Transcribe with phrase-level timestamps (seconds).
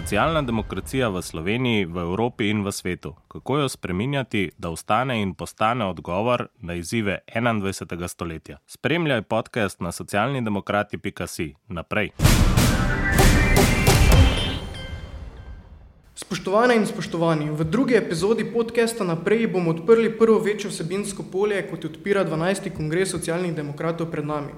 [0.00, 3.12] Socialna demokracija v Sloveniji, v Evropi in v svetu.
[3.28, 8.08] Kako jo spreminjati, da ostane in postane odgovor na izzive 21.
[8.08, 8.58] stoletja?
[8.66, 11.54] Spremljaj podcast na socialnidemokrati.si.
[11.68, 12.10] Naprej.
[16.14, 21.84] Spoštovane in spoštovani, v drugi epizodi podcasta Naprej bomo odprli prvo večjo vsebinsko polje, kot
[21.84, 22.72] odpira 12.
[22.76, 24.56] kongres socialnih demokratov pred nami.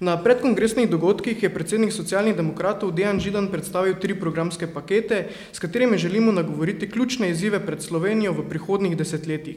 [0.00, 5.98] Na predkongresnih dogodkih je predsednik socialnih demokratov Dejan Židan predstavil tri programske pakete, s katerimi
[5.98, 9.56] želimo nagovoriti ključne izzive pred Slovenijo v prihodnih desetletjih.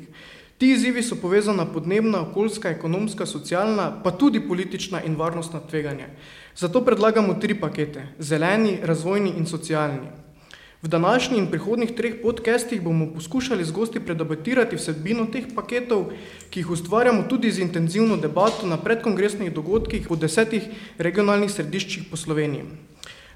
[0.58, 6.08] Ti izzivi so povezana podnebna, okoljska, ekonomska, socialna, pa tudi politična in varnostna tveganja.
[6.56, 10.27] Zato predlagamo tri pakete: zeleni, razvojni in socialni.
[10.88, 16.14] V današnji in prihodnih treh podcestih bomo poskušali z gosti predebatirati vsebino teh paketov,
[16.50, 20.64] ki jih ustvarjamo tudi z intenzivno debato na predkongresnih dogodkih v desetih
[20.98, 22.64] regionalnih središčih po Sloveniji.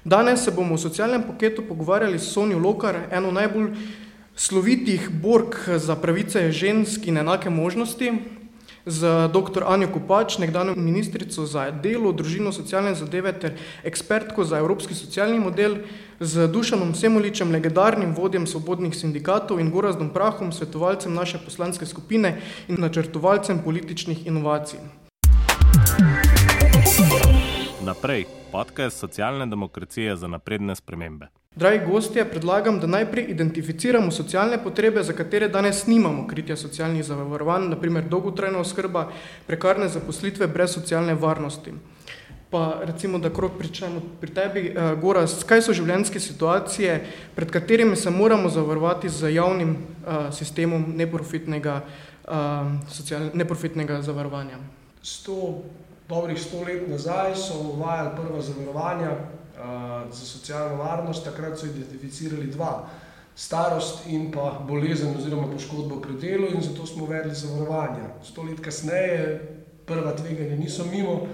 [0.04, 3.76] Danes se bomo o socialnem paketu pogovarjali s Sonjo Lokar, eno najbolj
[4.36, 8.12] slovitih borg za pravice žensk in enake možnosti,
[8.86, 9.64] z dr.
[9.66, 15.76] Anjo Kopač, nekdanjo ministrico za delo, družino, socialne zadeve ter ekspertko za evropski socialni model,
[16.20, 22.80] z Dušanom Semoličem, legendarnim vodjem svobodnih sindikatov in Gorazdom Prahom, svetovalcem naše poslanske skupine in
[22.80, 24.80] načrtovalcem političnih inovacij.
[27.82, 31.41] Naprej, podcast socialne demokracije za napredne spremembe.
[31.56, 37.66] Dragi gostje, predlagam, da najprej identificiramo socialne potrebe, za katere danes nimamo kritja socialnih zavarovanj,
[37.68, 39.10] naprimer dolgotrajna oskrba,
[39.46, 41.74] prekarne zaposlitve brez socialne varnosti.
[42.50, 46.96] Pa recimo, da krok pričnemo pri tebi, uh, Goras, kaj so življenjske situacije,
[47.36, 51.82] pred katerimi se moramo zavarovati z javnim uh, sistemom neprofitnega,
[52.28, 54.56] uh, social, neprofitnega zavarovanja?
[55.02, 55.62] Sto,
[56.08, 59.16] dobrih sto let nazaj so uvajali prva zavarovanja,
[60.10, 62.88] za socialno varnost, takrat so identificirali dva,
[63.36, 68.12] starost in pa bolezen oziroma poškodbo pri delu in zato smo uvedli zavarovanja.
[68.24, 69.40] Sto let kasneje
[69.86, 71.26] prva tveganja niso mimo,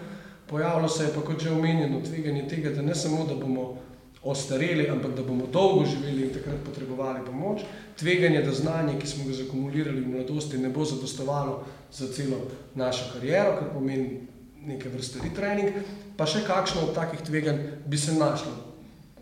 [0.47, 3.77] pojavilo se je pa kot že omenjeno tveganje tega, da ne samo, da bomo
[4.23, 7.63] ostareli, ampak da bomo dolgo živeli in takrat potrebovali pomoč,
[7.99, 12.37] tveganje, da znanje, ki smo ga zakumulirali v mladosti, ne bo zadostovalo za celo
[12.75, 14.21] našo kariero, kar pomeni
[14.67, 15.83] neke vrste retrening,
[16.17, 18.55] pa še kakšno od takih tveganj bi se našlo.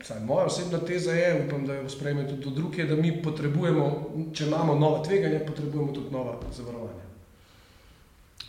[0.02, 3.88] Saj, moja osebna teza je, upam, da jo sprejme tudi drugi, da mi potrebujemo,
[4.34, 7.06] če imamo nova tveganja, potrebujemo tudi nova zavarovanja.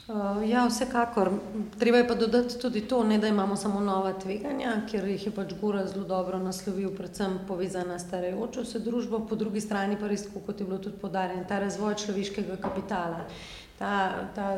[0.07, 1.31] Uh, ja, vsekakor.
[1.79, 5.31] Treba je pa dodati tudi to, ne, da imamo samo nova tveganja, ker jih je
[5.35, 10.07] pač Gora zelo dobro naslovil, predvsem povezana s starajočo se družbo, po drugi strani pa
[10.07, 13.25] res, kot je bilo tudi podarjeno, ta razvoj človeškega kapitala,
[13.79, 13.91] ta,
[14.35, 14.53] ta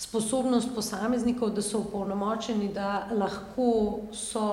[0.00, 4.46] sposobnost posameznikov, da so upolnomočeni, da lahko so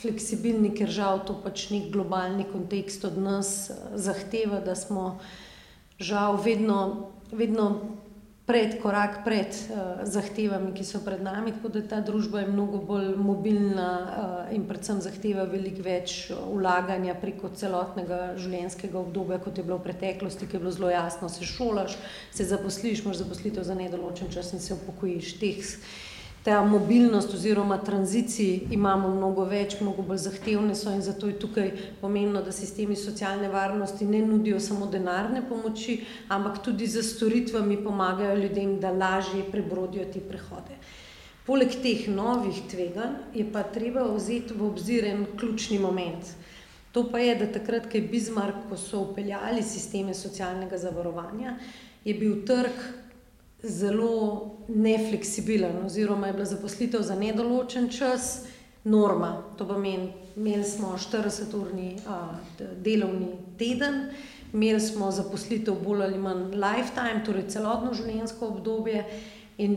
[0.00, 5.18] fleksibilni, ker žal to pač nek globalni kontekst od nas eh, zahteva, da smo
[6.02, 7.68] žal vedno, vedno
[8.52, 12.82] pred, korak pred uh, zahtevami, ki so pred nami, tako da ta družba je mnogo
[12.84, 19.64] bolj mobilna uh, in predvsem zahteva veliko več ulaganja preko celotnega življenjskega obdobja, kot je
[19.64, 21.96] bilo v preteklosti, ki je bilo zelo jasno, se šolaš,
[22.28, 25.36] se zaposliš, imaš zaposlitev za nedoločen čas in se upokojiš.
[25.40, 25.76] Teh,
[26.42, 31.70] ta mobilnost oziroma tranziciji imamo mnogo več, mnogo bolj zahtevne so in zato je tukaj
[32.00, 38.40] pomembno, da sistemi socialne varnosti ne nudijo samo denarne pomoči, ampak tudi za storitvami pomagajo
[38.42, 40.80] ljudem, da lažje prebrodijo te prehode.
[41.46, 46.34] Poleg teh novih tveganj je pa treba vzeti v obzir en ključni moment.
[46.92, 51.56] To pa je, da takrat, ko je Bismarck, ko so upeljali sisteme socialnega zavarovanja,
[52.04, 52.82] je bil trg
[53.62, 58.44] zelo nefleksibilen, oziroma je bila zaposlitev za nedoločen čas
[58.84, 59.42] norma.
[59.58, 61.98] To pomeni, imeli smo 40-urni
[62.76, 63.28] delovni
[63.58, 64.06] teden,
[64.52, 69.04] imeli smo zaposlitev bolj ali manj lifetime, torej celotno življenjsko obdobje.
[69.58, 69.76] In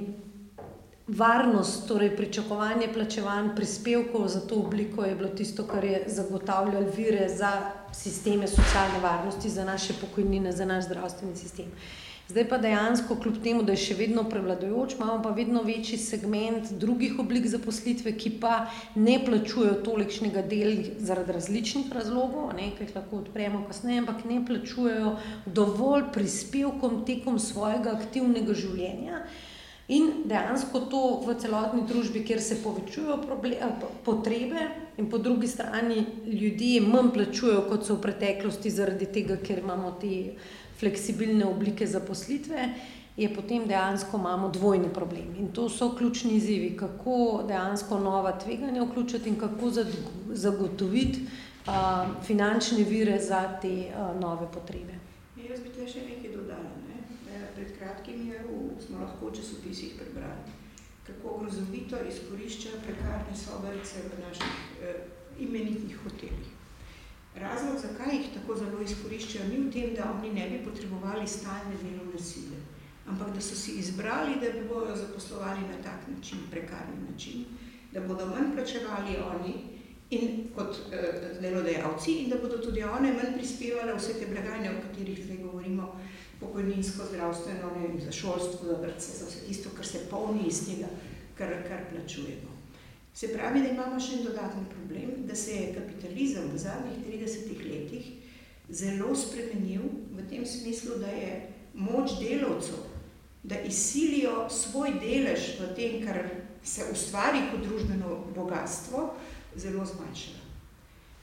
[1.07, 7.29] varnost, torej pričakovanje plačevanj prispevkov za to obliko je bilo tisto, kar je zagotavljalo vire
[7.29, 7.52] za
[7.93, 11.66] sisteme socialne varnosti, za naše pokojnine, za naš zdravstveni sistem.
[12.25, 16.72] Zdaj pa dejansko, kljub temu, da je še vedno prevladujoč, imamo pa vedno večji segment
[16.81, 18.55] drugih oblik zaposlitve, ki pa
[18.95, 25.11] ne plačujejo tolikšnega dela zaradi različnih razlogov, nekaj jih lahko odpremo kasneje, ampak ne plačujejo
[25.45, 29.21] dovolj prispevkom tekom svojega aktivnega življenja.
[29.93, 33.19] In dejansko to v celotni družbi, kjer se povečujejo
[34.01, 34.66] potrebe,
[34.97, 39.93] in po drugi strani ljudje manj plačujejo, kot so v preteklosti, zaradi tega, ker imamo
[40.01, 40.16] te
[40.79, 42.69] fleksibilne oblike zaposlitve,
[43.17, 45.35] je potem dejansko imamo dvojni problem.
[45.39, 49.72] In to so ključni izzivi, kako dejansko nova tveganja vključiti in kako
[50.29, 51.72] zagotoviti uh,
[52.25, 54.99] finančne vire za te uh, nove potrebe.
[55.37, 56.75] Ja, jaz bi te še nekaj dodala.
[56.89, 56.99] Ne?
[57.55, 60.51] Pred kratkim je v, smo lahko v časopisih prebrali,
[61.07, 64.99] kako grozovito izkoriščajo prekarne sobarice v naših eh,
[65.39, 66.54] imenitnih hotelih.
[67.35, 71.76] Razlog, zakaj jih tako zelo izkoriščajo, ni v tem, da oni ne bi potrebovali stalne
[71.82, 72.61] delovne sile,
[73.11, 77.43] ampak da so si izbrali, da bi bojo zaposlovali na tak način, prekarni način,
[77.91, 79.55] da bodo manj plačevali oni,
[80.09, 84.81] in kot eh, delodajalci, in da bodo tudi one manj prispevale vse te blagajne, o
[84.88, 85.91] katerih zdaj govorimo,
[86.40, 90.66] pokojninsko, zdravstveno, ne vem, za šolstvo, za vrtce, za vse tisto, kar se polni iz
[90.67, 90.88] tega,
[91.38, 92.54] kar, kar plačujemo.
[93.16, 97.62] Se pravi, da imamo še en dodatni problem, da se je kapitalizem v zadnjih 30
[97.64, 98.09] letih
[98.70, 101.38] zelo spremenil v tem smislu, da je
[101.73, 102.82] moč delavcev,
[103.44, 106.20] da izsilijo svoj delež v tem, kar
[106.66, 109.14] se ustvari kot družbeno bogatstvo,
[109.56, 110.44] zelo zmanjšala.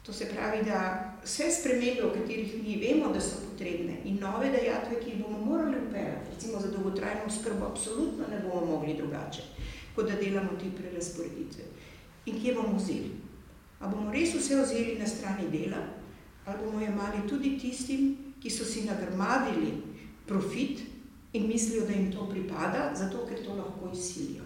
[0.02, 0.78] To se pravi, da
[1.24, 5.38] vse spremembe, o katerih mi vemo, da so potrebne, in nove dejatve, ki jih bomo
[5.44, 9.44] morali upeljati, recimo za dolgotrajno skrbo, absolutno ne bomo mogli drugače,
[9.94, 11.64] kot da delamo te prerasporeditve.
[12.26, 13.10] In kje bomo vzeli?
[13.80, 15.82] A bomo res vse vzeli na strani dela,
[16.46, 19.74] ali bomo jemali tudi tistim, ki so si nagrmadili
[20.26, 20.80] profit
[21.32, 24.42] in mislijo, da jim to pripada, zato ker to lahko izsilijo.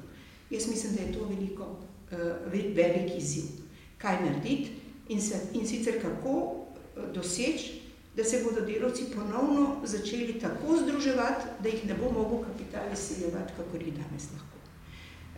[0.50, 1.64] Jaz mislim, da je to veliko,
[2.12, 3.66] uh, velik izziv
[3.98, 4.70] kaj narediti
[5.08, 6.54] in, se, in sicer kako
[6.96, 7.82] eh, doseči,
[8.16, 13.52] da se bodo delavci ponovno začeli tako združevati, da jih ne bo mogel kapital izsiljevati,
[13.56, 14.55] kako jih danes lahko.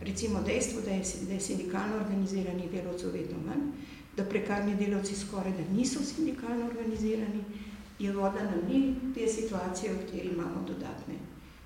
[0.01, 3.71] Recimo dejstvo, da je, da je sindikalno organizirani delavcev vedno manj,
[4.17, 7.43] da prekarni delavci skoraj da niso sindikalno organizirani,
[7.99, 11.15] je voda na mlin te situacije, v kateri imamo dodatne,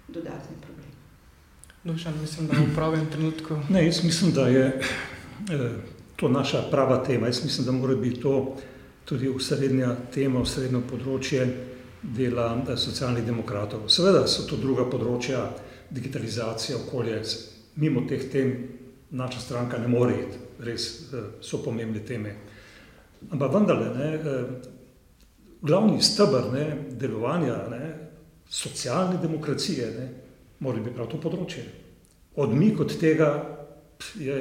[0.08, 0.94] dodatne probleme.
[1.84, 3.58] Dušan, mislim, da v pravem trenutku.
[3.70, 5.72] Ne, jaz mislim, da je eh,
[6.16, 7.28] to naša prava tema.
[7.28, 8.58] Jaz mislim, da mora biti to
[9.06, 11.48] tudi usrednja tema, usrednjo področje
[12.04, 13.90] dela eh, socialnih demokratov.
[13.90, 15.50] Seveda so to druga področja,
[15.92, 17.20] digitalizacija, okolje,
[17.76, 18.54] mimo teh tem
[19.12, 22.36] naša stranka ne more iti, res eh, so pomembne teme.
[23.32, 24.72] Ampak vendarle, ne, eh,
[25.62, 26.66] glavni stebr ne,
[27.00, 27.84] delovanja ne,
[28.50, 30.08] socialne demokracije ne,
[30.60, 31.64] mora biti prav to področje.
[32.36, 33.30] Odmik od tega
[34.20, 34.40] je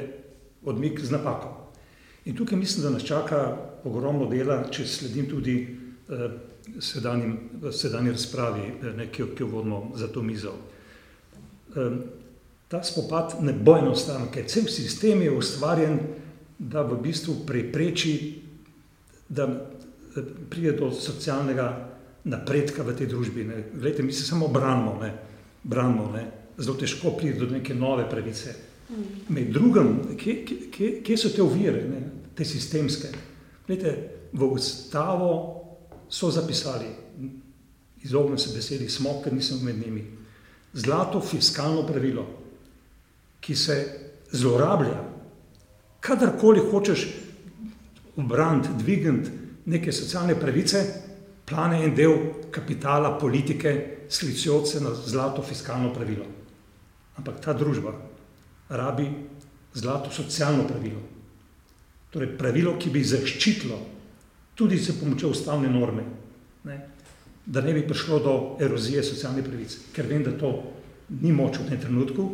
[0.65, 1.51] odmik z napako.
[2.25, 3.39] In tukaj mislim, da nas čaka
[3.83, 6.27] ogromno dela, če sledim tudi eh,
[6.79, 7.37] sedanjim,
[7.71, 10.53] sedanji razpravi, eh, ne, ki, ki jo vodimo za to mizo.
[11.75, 11.97] Eh,
[12.73, 15.99] ta spopad ne bo enostaven, ker cel sistem je ustvarjen,
[16.57, 18.13] da v bistvu prepreči,
[19.29, 19.45] da
[20.49, 21.67] pride do socialnega
[22.33, 23.45] napredka v tej družbi.
[23.45, 23.61] Ne.
[23.77, 25.11] Glejte, mi se samo branimo, ne,
[25.63, 26.25] branimo, ne.
[26.57, 28.55] zelo težko pride do neke nove pravice.
[29.29, 30.35] Med drugim, kje,
[30.73, 32.01] kje, kje so te ovire, ne?
[32.33, 33.13] te sistemske?
[33.67, 33.97] Glede,
[34.33, 35.33] v ustavo
[36.09, 36.89] so zapisali,
[38.01, 40.07] izognem se besedi smo, ker nisem med njimi,
[40.73, 42.42] zlato fiskalno pravilo,
[43.43, 43.77] ki se
[44.31, 44.99] zlorablja.
[45.99, 47.07] Kadarkoli hočeš
[48.15, 49.29] obraniti, dvigniti
[49.65, 50.83] neke socialne pravice,
[51.45, 52.15] plane en del
[52.51, 56.25] kapitala, politike, sklicujoč se na zlato fiskalno pravilo.
[57.17, 57.93] Ampak ta družba,
[58.69, 59.07] rabi
[59.73, 61.01] zlato socialno pravilo.
[62.13, 63.79] Torej, pravilo, ki bi zaščitilo
[64.55, 66.03] tudi s pomočjo ustavne norme,
[66.63, 66.75] ne,
[67.45, 69.89] da ne bi prišlo do erozije socialne pravice.
[69.95, 70.53] Ker vem, da to
[71.21, 72.27] ni moč v tem trenutku,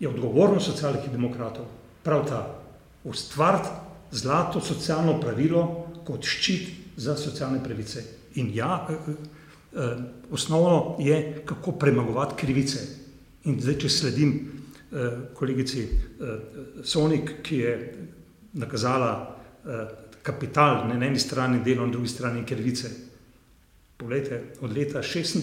[0.00, 1.64] je odgovornost socialnih demokratov
[2.02, 2.40] prav ta
[3.04, 3.68] ustvariti
[4.10, 8.04] zlato socialno pravilo kot ščit za socialne pravice.
[8.34, 9.96] In ja, eh, eh,
[10.30, 12.78] osnovno je, kako premagovati krivice.
[13.44, 14.52] In zdaj, če sledim
[15.34, 15.82] kolegici
[16.84, 17.72] Sonik, ki je
[18.54, 19.36] nakazala
[20.22, 22.90] kapital na eni strani, delo na drugi strani krivice.
[23.96, 25.42] Poglejte, od leta 96,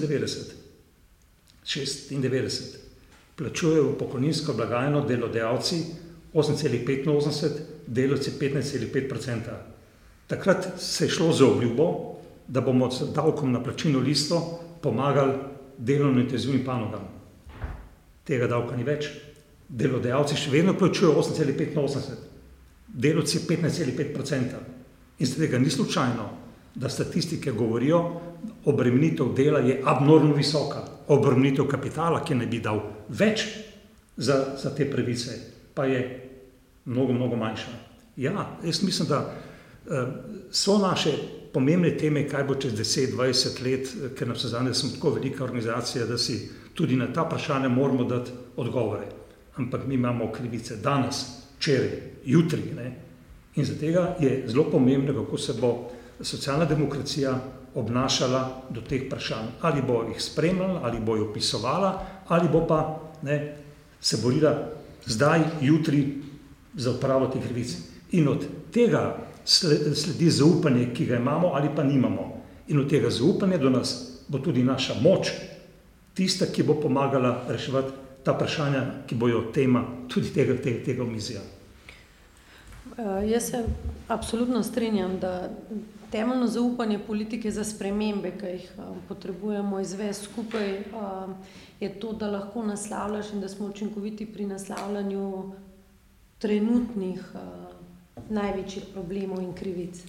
[1.65, 2.82] 96
[3.35, 5.83] plačujejo v pokojninsko blagajno delodajalci
[6.33, 7.49] 8,85,
[7.87, 9.41] delovci 15,5
[10.27, 12.15] Takrat se je šlo za obljubo,
[12.47, 15.33] da bomo z davkom na plačino listo pomagali
[15.77, 17.07] delovno intenzivnim panogam.
[18.23, 19.09] Tega davka ni več
[19.69, 22.15] delodajalci še vedno plačujejo 8,85,
[22.87, 24.63] delovci 15,5%.
[25.19, 26.29] In zdaj tega ni slučajno,
[26.75, 28.21] da statistike govorijo,
[28.65, 33.45] obremenitev dela je abnormno visoka, obremenitev kapitala, ki ne bi dal več
[34.17, 35.37] za, za te pravice,
[35.73, 36.01] pa je
[36.85, 37.77] mnogo, mnogo manjša.
[38.17, 39.97] Ja, jaz mislim, da uh,
[40.51, 41.13] so naše
[41.53, 46.05] pomembne teme, kaj bo čez 10-20 let, ker na vse zadnje smo tako velika organizacija,
[46.05, 49.05] da si tudi na ta vprašanja moramo dati odgovore.
[49.55, 51.25] Ampak mi imamo krivice danes,
[51.57, 51.91] včeraj,
[52.25, 52.61] jutri.
[52.75, 52.95] Ne?
[53.55, 53.85] In zato
[54.19, 55.91] je zelo pomembno, kako se bo
[56.21, 57.39] socialna demokracija
[57.75, 59.47] obnašala do teh vprašanj.
[59.61, 63.55] Ali bo jih spremljala, ali bo jih opisovala, ali bo pa ne,
[64.01, 64.69] se borila
[65.05, 66.21] zdaj, jutri
[66.75, 67.77] za odpravo teh krivic.
[68.11, 72.43] In od tega sledi zaupanje, ki ga imamo ali pa nimamo.
[72.67, 75.31] In od tega zaupanja do nas bo tudi naša moč,
[76.13, 77.91] tista, ki bo pomagala reševati
[78.23, 81.41] ta vprašanja, ki bojo tema tudi tega, tega, tega omizja.
[82.97, 83.65] Uh, jaz se
[84.07, 85.49] absolutno strinjam, da
[86.11, 91.31] temeljno zaupanje politike za spremembe, ki jih uh, potrebujemo izvesti skupaj, uh,
[91.79, 95.51] je to, da lahko naslavljaš in da smo učinkoviti pri naslavljanju
[96.37, 97.33] trenutnih
[98.29, 100.03] največjih problemov in krivic.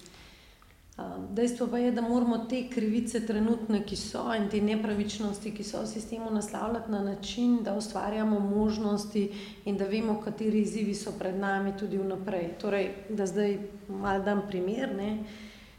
[0.97, 5.65] Uh, dejstvo pa je, da moramo te krivice, trenutne, ki so in te nepravičnosti, ki
[5.67, 9.25] so v sistemu, naslavljati na način, da ustvarjamo možnosti
[9.65, 12.49] in da vemo, kateri izzivi so pred nami tudi vnaprej.
[12.61, 13.59] Torej, da zdaj
[13.89, 14.95] malo dam primer.
[14.97, 15.25] Ne?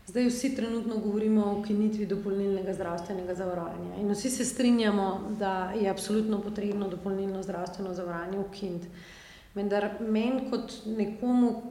[0.07, 5.89] Zdaj vsi trenutno govorimo o ukinitvi dopolnilnega zdravstvenega zavarovanja in vsi se strinjamo, da je
[5.89, 8.88] absolutno potrebno dopolnilno zdravstveno zavarovanje ukiniti.
[9.55, 11.62] Vendar meni kot nekomu,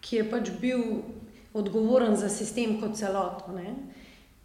[0.00, 0.80] ki je pač bil
[1.54, 3.74] odgovoren za sistem kot celoto, ne,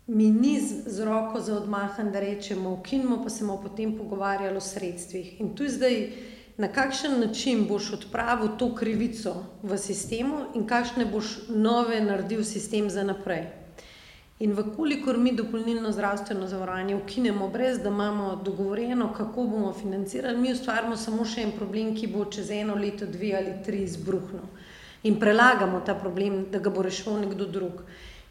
[0.07, 4.57] mi ni z, z roko za odmahan, da rečemo, ukinimo, pa se bomo potem pogovarjali
[4.57, 5.41] o sredstvih.
[5.41, 6.09] In tu je zdaj,
[6.57, 12.89] na kakšen način boš odpravil to krivico v sistemu in kakšne boš nove naredil sistem
[12.89, 13.45] za naprej.
[14.39, 20.51] In vkolikor mi dopolnilno zdravstveno zavarovanje ukinemo, brez da imamo dogovorjeno, kako bomo financirali, mi
[20.51, 24.45] ustvarjamo samo še en problem, ki bo čez eno leto, dve ali tri izbruhnil.
[25.04, 27.84] In prelagamo ta problem, da ga bo rešil nekdo drug.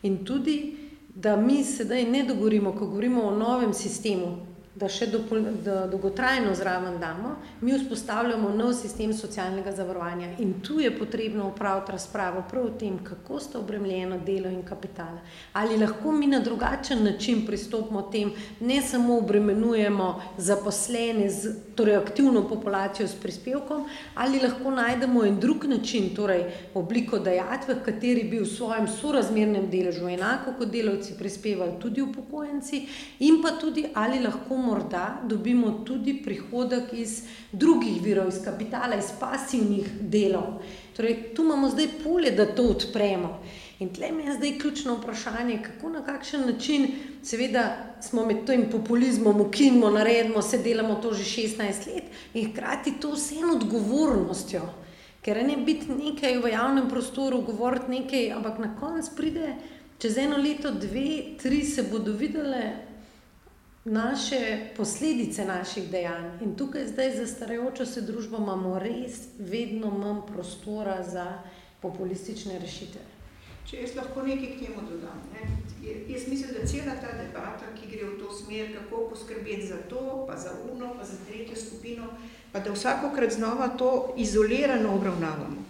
[0.02, 0.76] In tudi,
[1.14, 4.36] da mi sedaj ne dogovorimo, ko govorimo o novem sistemu,
[4.76, 7.30] da še dopol, da dolgotrajno zraven damo,
[7.64, 10.34] mi vzpostavljamo nov sistem socialnega zavarovanja.
[10.44, 15.16] In tu je potrebno upraviti razpravo prav o tem, kako sta obremljena delo in kapital.
[15.56, 22.48] Ali lahko mi na drugačen način pristopimo tem, ne samo obremenujemo zaposlene, z, torej aktivno
[22.48, 28.40] populacijo s prispevkom, ali lahko najdemo en drug način, torej obliko dajatve, v kateri bi
[28.40, 32.82] v svojem sorazmernem deležu enako kot delavci prispevali tudi upokojenci
[33.18, 39.12] in pa tudi ali lahko morda dobimo tudi prihodek iz drugih virov, iz kapitala, iz
[39.20, 40.62] pasivnih delov.
[40.96, 43.38] Torej, tu imamo zdaj polje, da to odpremo.
[43.78, 46.86] In tle mi je zdaj ključno vprašanje, kako na kakšen način,
[47.22, 47.64] seveda,
[48.00, 52.04] smo med tem populizmom, ukinimo, naredimo, se delamo to že 16 let
[52.34, 54.62] in hkrati to vseeno odgovornostjo.
[55.22, 59.54] Ker ne biti nekaj v javnem prostoru, govoriti nekaj, ampak na koncu pride,
[59.98, 62.62] čez eno leto, dve, tri se bodo videle,
[63.84, 66.40] naše posledice naših dejanj.
[66.42, 71.26] In tukaj, zdaj, za starajočo se družbo, imamo res vedno manj prostora za
[71.82, 73.15] populistične rešitve.
[73.66, 75.22] Če jaz lahko nekaj k temu dodam.
[75.34, 75.46] Ne?
[76.06, 80.24] Jaz mislim, da cela ta debata, ki gre v to smer, kako poskrbeti za to,
[80.28, 82.06] pa za uno, pa za tretjo skupino,
[82.52, 85.64] pa da vsakokrat znova to izolirano obravnavamo.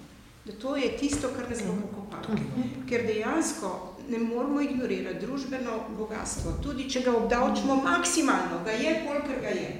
[0.45, 2.37] Da to je tisto, kar nas bo pokopalo.
[2.89, 3.71] Ker dejansko
[4.09, 9.71] ne moramo ignorirati družbeno bogatstvo, tudi če ga obdavčimo maksimalno, ga je, kolikor ga je.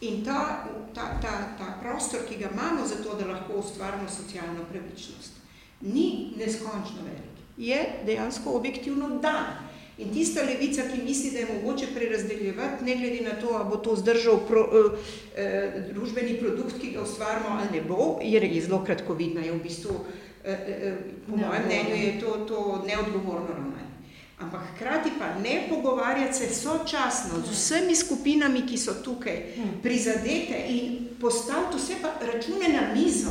[0.00, 4.64] In ta, ta, ta, ta prostor, ki ga imamo za to, da lahko ustvarimo socialno
[4.72, 5.36] pravičnost,
[5.80, 7.29] ni neskončno velik.
[7.60, 9.68] Je dejansko objektivno dan.
[10.00, 13.76] In tista levica, ki misli, da je mogoče prerazdeljevati, ne glede na to, ali bo
[13.76, 14.96] to zdržal pro, eh,
[15.36, 19.92] eh, družbeni produkt, ki ga ustvarimo, ali ne bo, je zelo kratkovidna, je v bistvu
[19.92, 20.96] eh, Eh, eh, eh,
[21.28, 23.90] po ne, mojem mnenju je to, to neodgovorno ravnanje.
[24.38, 29.42] Ampak hkrati pa ne pogovarjati se sočasno z vsemi skupinami, ki so tukaj
[29.82, 33.30] prizadete in postaviti vse pa račune na mizo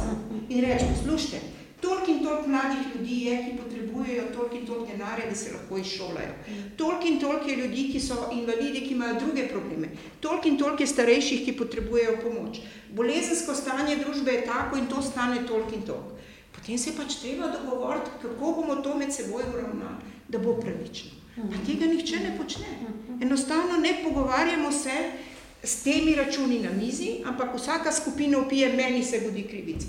[0.49, 1.39] in reči, poslušajte,
[1.81, 5.77] toliko in toliko mladih ljudi je, ki potrebujejo toliko in toliko denarja, da se lahko
[5.77, 6.33] izšolajo.
[6.77, 9.89] Toliko in toliko je ljudi, ki so invalidi, ki imajo druge probleme.
[10.19, 12.59] Toliko in toliko je starejših, ki potrebujejo pomoč.
[12.89, 16.19] Bolezensko stanje družbe je tako in to stane toliko in toliko.
[16.51, 21.11] Potem se pač treba dogovoriti, kako bomo to med seboj uravnali, da bo pravično.
[21.35, 22.65] Pa tega nihče ne počne.
[23.21, 24.95] Enostavno ne pogovarjamo se
[25.63, 29.87] s temi računi na mizi, ampak vsaka skupina upije, meni se godi krivica.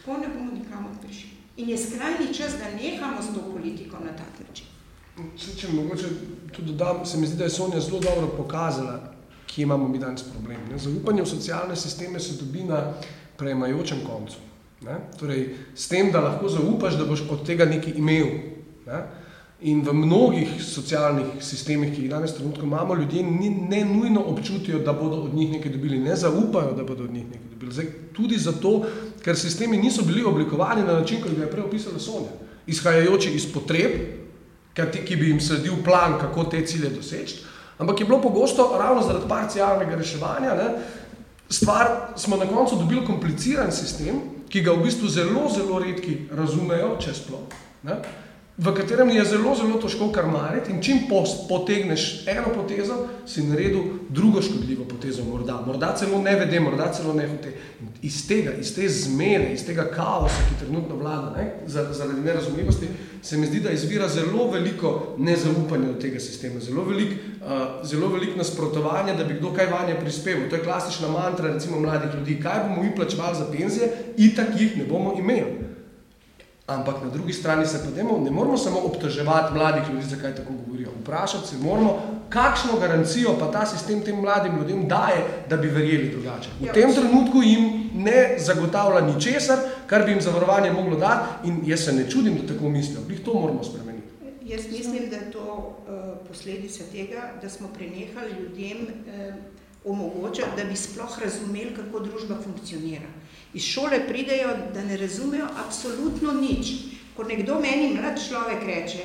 [0.00, 1.30] Tako ne bomo nikamor prišli.
[1.56, 4.66] In je skrajni čas, da nehamo s to politiko na tak način.
[5.36, 6.08] Če, če mogoče
[6.52, 9.12] tudi dodam, se mi zdi, da je Sonja zelo dobro pokazala,
[9.46, 10.60] kje imamo mi danes problem.
[10.70, 10.78] Ne?
[10.78, 12.94] Zaupanje v socialne sisteme se dobi na
[13.36, 14.40] prejemajočem koncu.
[14.86, 14.96] Ne?
[15.20, 18.30] Torej, s tem, da lahko zaupaš, da boš od tega nekaj imel.
[18.86, 19.02] Ne?
[19.60, 24.78] In v mnogih socialnih sistemih, ki jih danes trenutno imamo, ljudje ni, ne nujno občutijo,
[24.78, 27.72] da bodo od njih nekaj dobili, ne zaupajo, da bodo od njih nekaj dobili.
[27.72, 28.86] Zdaj, tudi zato,
[29.24, 32.32] ker sistemi niso bili oblikovani na način, kot ga je prej opisala Sonja,
[32.66, 33.98] izhajajoči iz potreb,
[35.04, 37.42] ki bi jim sledil plan, kako te cilje doseči,
[37.78, 40.54] ampak je bilo pogosto ravno zaradi parcialnega reševanja.
[40.56, 40.70] Ne,
[41.50, 46.96] stvar smo na koncu dobili kompliciran sistem, ki ga v bistvu zelo, zelo redki razumejo,
[46.96, 47.44] če sploh
[48.60, 51.06] v katerem je zelo, zelo težko karmariti in čim
[51.48, 57.14] potegneš eno potezo, si naredil drugo škodljivo potezo, morda, morda celo ne vede, morda celo
[57.16, 57.54] ne hote.
[58.02, 62.90] Iz tega, iz te zmede, iz tega kaosa, ki trenutno vlada, ne, zaradi nerazumljivosti,
[63.22, 68.12] se mi zdi, da izvira zelo veliko nezaupanja do tega sistema, zelo veliko uh, zelo
[68.12, 70.48] velik nasprotovanja, da bi kdo kaj vanje prispeval.
[70.50, 74.76] To je klasična mantra, recimo mladih ljudi, kaj bomo mi plačevali za penzije, itak jih
[74.76, 75.69] ne bomo imeli.
[76.70, 80.52] Ampak na drugi strani se pa demo, ne moramo samo obtoževati mladih ljudi, zakaj tako
[80.66, 80.90] govorijo.
[81.00, 81.98] Vprašati se moramo,
[82.28, 86.48] kakšno garancijo pa ta sistem tem mladim ljudem daje, da bi verjeli drugače.
[86.60, 91.62] V ja, tem trenutku jim ne zagotavlja ničesar, kar bi jim zavarovanje moglo dati in
[91.66, 93.00] jaz se ne čudim, da tako mislijo.
[93.08, 94.06] Bih to moramo spremeniti.
[94.44, 99.34] Jaz mislim, da je to uh, posledica tega, da smo prenehali ljudem uh,
[99.84, 103.08] omogočati, da bi sploh razumeli, kako družba funkcionira.
[103.54, 106.72] Iz šole pridejo, da ne razumejo absolutno nič.
[107.16, 108.98] Ko nekdo meni, mlad človek, reče: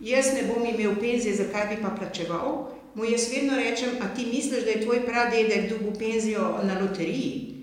[0.00, 2.70] Jaz ne bom imel penzije, zakaj bi pa plačeval?
[2.94, 7.56] Mu jaz vedno rečem: A ti misliš, da je tvoj pradedek dobil penzijo na loteriji?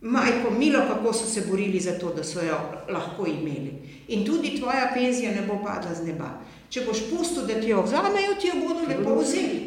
[0.00, 2.56] Majko, milo, kako so se borili za to, da so jo
[2.88, 3.72] lahko imeli.
[4.08, 6.30] In tudi tvoja penzija ne bo padla z neba.
[6.68, 9.60] Če boš pustil, da ti jo vzamejo, ti jo bodo lepo vzeli.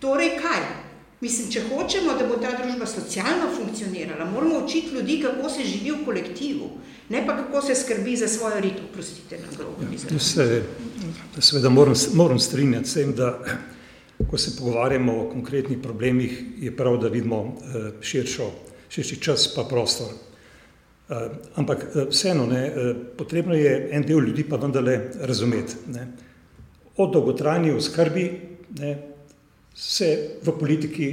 [0.00, 0.79] Torej, kaj?
[1.20, 5.90] Mislim, če hočemo, da bo ta družba socialno funkcionirala, moramo učiti ljudi, kako se živi
[5.90, 6.70] v kolektivu,
[7.12, 9.84] ne pa kako se skrbi za svojo rito, prostite na grobo.
[9.84, 10.62] Ja, se,
[11.38, 13.34] seveda moram, moram strinjati s tem, da
[14.30, 18.50] ko se pogovarjamo o konkretnih problemih, je prav, da vidimo eh, širšo,
[18.88, 20.16] širši čas pa prostor.
[21.10, 22.64] Eh, ampak eh, vseeno, ne,
[23.18, 25.76] potrebno je en del ljudi pa vendarle razumeti.
[25.92, 26.08] Ne.
[26.96, 28.30] O dolgotrajni oskrbi,
[28.78, 29.09] ne,
[29.80, 31.06] se v politiki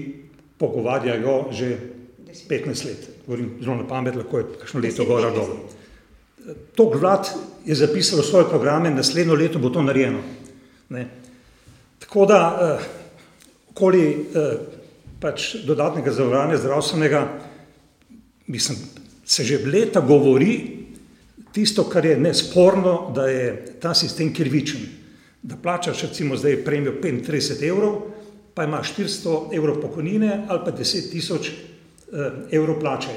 [0.58, 1.78] pogovarjajo že
[2.50, 3.10] 15 let.
[3.26, 5.52] Govorim zelo na pamet, lahko je kakšno leto gor ali dol.
[6.76, 7.32] To vlad
[7.66, 10.20] je zapisalo svoje programe, naslednjo leto bo to narejeno.
[10.90, 11.08] Ne.
[12.00, 12.86] Tako da, eh,
[13.72, 14.54] okoli eh,
[15.20, 17.22] pač dodatnega zavarovanja zdravstvenega,
[18.48, 18.78] mislim,
[19.26, 20.78] se že leta govori
[21.52, 24.82] tisto, kar je nesporno, da je ta sistem krivičen.
[25.42, 28.17] Da plačaš recimo zdaj premijo 35 evrov,
[28.58, 33.13] pa ima 400 evrov pokojnine ali pa 10 tisoč eh, evrov plače.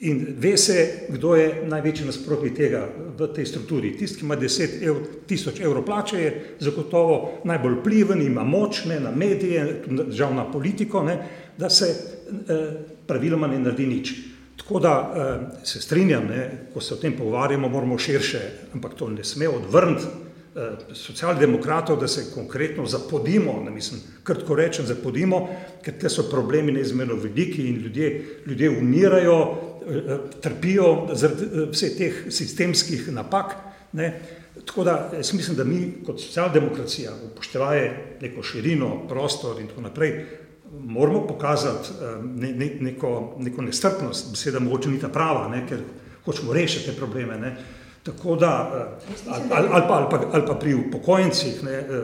[0.00, 3.92] In ve se, kdo je največji nasprotnik tega v tej strukturi.
[3.98, 4.96] Tisti, ki ima 10 ev,
[5.28, 11.04] tisoč evrov plače, je zagotovo najbolj vpliven, ima moč ne, na medije, žal na politiko,
[11.04, 11.18] ne,
[11.58, 12.64] da se eh,
[13.06, 14.14] praviloma ne naredi nič.
[14.56, 18.40] Tako da eh, se strinjam, ne, ko se o tem pogovarjamo, moramo širše,
[18.74, 20.19] ampak to ne sme odvrniti
[20.92, 25.48] socialdemokratov, da se konkretno zapodimo, ne mislim, kratko rečem, zapodimo,
[25.84, 29.38] ker te so problemi neizmerno veliki in ljudje, ljudje umirajo,
[29.86, 33.54] eh, trpijo zaradi eh, vseh teh sistemskih napak.
[33.92, 34.20] Ne.
[34.66, 40.24] Tako da jaz mislim, da mi kot socialdemokracija upoštevaje neko širino, prostor in tako naprej,
[40.70, 41.88] moramo pokazati
[42.24, 45.78] ne, ne, neko, neko nestrpnost, beseda mogoče ni ta prava, ne, ker
[46.24, 47.38] hočemo rešiti te probleme.
[47.38, 47.56] Ne.
[48.02, 52.02] Tako da, eh, ali, ali, pa, ali, pa, ali pa pri upokojencih, ne, eh,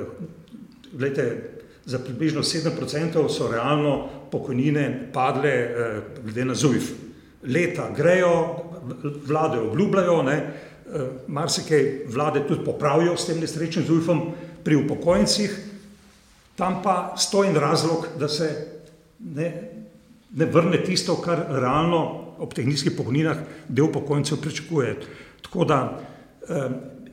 [0.93, 1.53] gledajte,
[1.85, 6.91] za približno 7% so realno pokojnine padle, eh, glede na ZUIF.
[7.43, 8.57] Leta grejo,
[9.27, 10.53] vlade obljubljajo, ne,
[11.27, 14.21] marsikaj vlade tudi popravijo s tem nesrečnim ZUIFom,
[14.65, 15.53] pri upokojencih,
[16.57, 18.67] tam pa stoji razlog, da se
[19.19, 19.71] ne,
[20.35, 22.01] ne vrne tisto, kar realno
[22.39, 24.97] ob teh nizkih pokojninah del upokojencev pričakuje.
[25.47, 26.01] Tako da,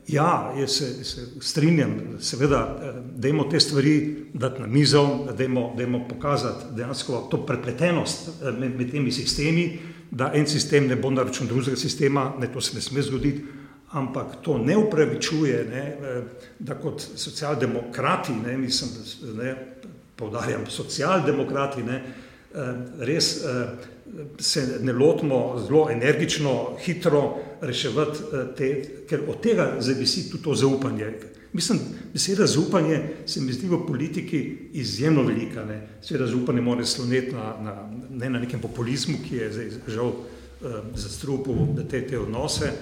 [0.08, 2.80] ja, jaz se, se strinjam, seveda,
[3.16, 8.90] da imamo te stvari dati na mizo, da imamo pokazati dejansko to prepletenost med, med
[8.90, 9.78] temi sistemi,
[10.10, 13.44] da en sistem ne bo na račun drugega sistema, ne to se ne sme zgoditi,
[13.90, 15.96] ampak to ne upravičuje, ne,
[16.58, 18.90] da kot socialdemokrati, ne, mislim,
[19.22, 19.54] da ne,
[20.16, 22.02] povdarjam, socialdemokrati, ne,
[22.98, 23.40] res
[24.38, 28.68] se ne lotimo zelo energično, hitro reševati eh, te,
[29.08, 31.12] ker od tega zavisi tudi to zaupanje.
[31.52, 31.78] Mislim,
[32.12, 35.64] beseda zaupanje se mi zdi v politiki izjemno velika.
[35.64, 35.80] Ne.
[36.02, 37.74] Seveda zaupanje mora sloneti na, na,
[38.10, 42.72] ne na nekem populizmu, ki je zdaj žal uh, zastrupil te, te odnose,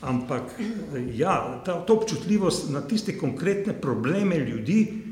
[0.00, 0.58] ampak
[1.14, 5.02] ja, ta, ta občutljivost na tiste konkretne probleme ljudi,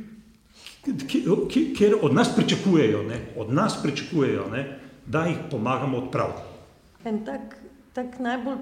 [1.77, 6.43] kjer od nas pričakujejo, ne, od nas pričakujejo ne, da jih pomagamo odpraviti.
[7.05, 7.57] En tak,
[7.93, 8.59] tak najbolj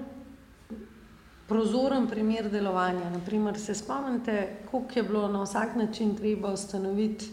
[1.53, 3.09] prozoren primer delovanja.
[3.13, 7.29] Naprimer, se spomnite, koliko je bilo na vsak način treba ustanoviti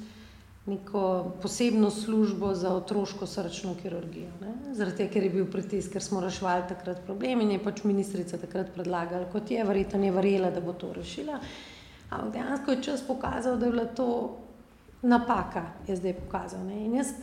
[0.66, 4.28] neko posebno službo za otroško srčno kirurgijo.
[4.40, 4.74] Ne?
[4.74, 8.38] Zaradi tega, ker je bil pritisk, ker smo reševali takrat problem in je pač ministrica
[8.38, 11.40] takrat predlagala, kot je, verjetno je verjela, da bo to rešila.
[12.10, 14.10] Ampak dejansko je čas pokazal, da je bila to
[15.02, 16.66] napaka, je zdaj pokazal.
[16.68, 16.84] Ne?
[16.84, 17.16] In jaz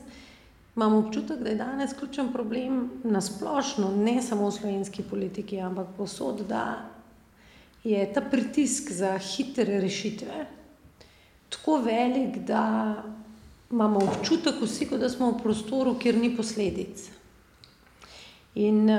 [0.78, 5.88] imam občutek, da je danes ključen problem na splošno, ne samo v slovenski politiki, ampak
[5.98, 6.86] posod, da
[7.84, 10.46] je ta pritisk za hitre rešitve
[11.50, 12.96] tako velik, da
[13.72, 17.10] imamo občutek vsi, da smo v prostoru, kjer ni posledic.
[18.56, 18.90] In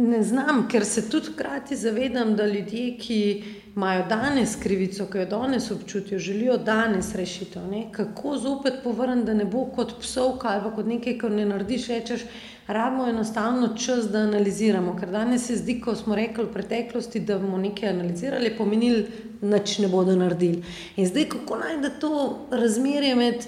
[0.00, 3.44] ne znam, ker se tudi hkrati zavedam, da ljudje, ki
[3.76, 7.66] imajo danes krivico, ki jo danes občutijo, želijo danes rešitev.
[7.70, 7.84] Ne?
[7.92, 12.24] Kako zopet povrniti, da ne bo kot psovka ali kot nekaj, kar ne narediš, rečeš,
[12.66, 14.96] rabimo enostavno čas, da analiziramo.
[15.00, 19.06] Ker danes se zdi, ko smo rekli v preteklosti, da bomo nekaj analizirali, pomenili,
[19.40, 20.62] da nič ne bodo naredili.
[20.96, 23.46] In zdaj, kako najde to razmerje med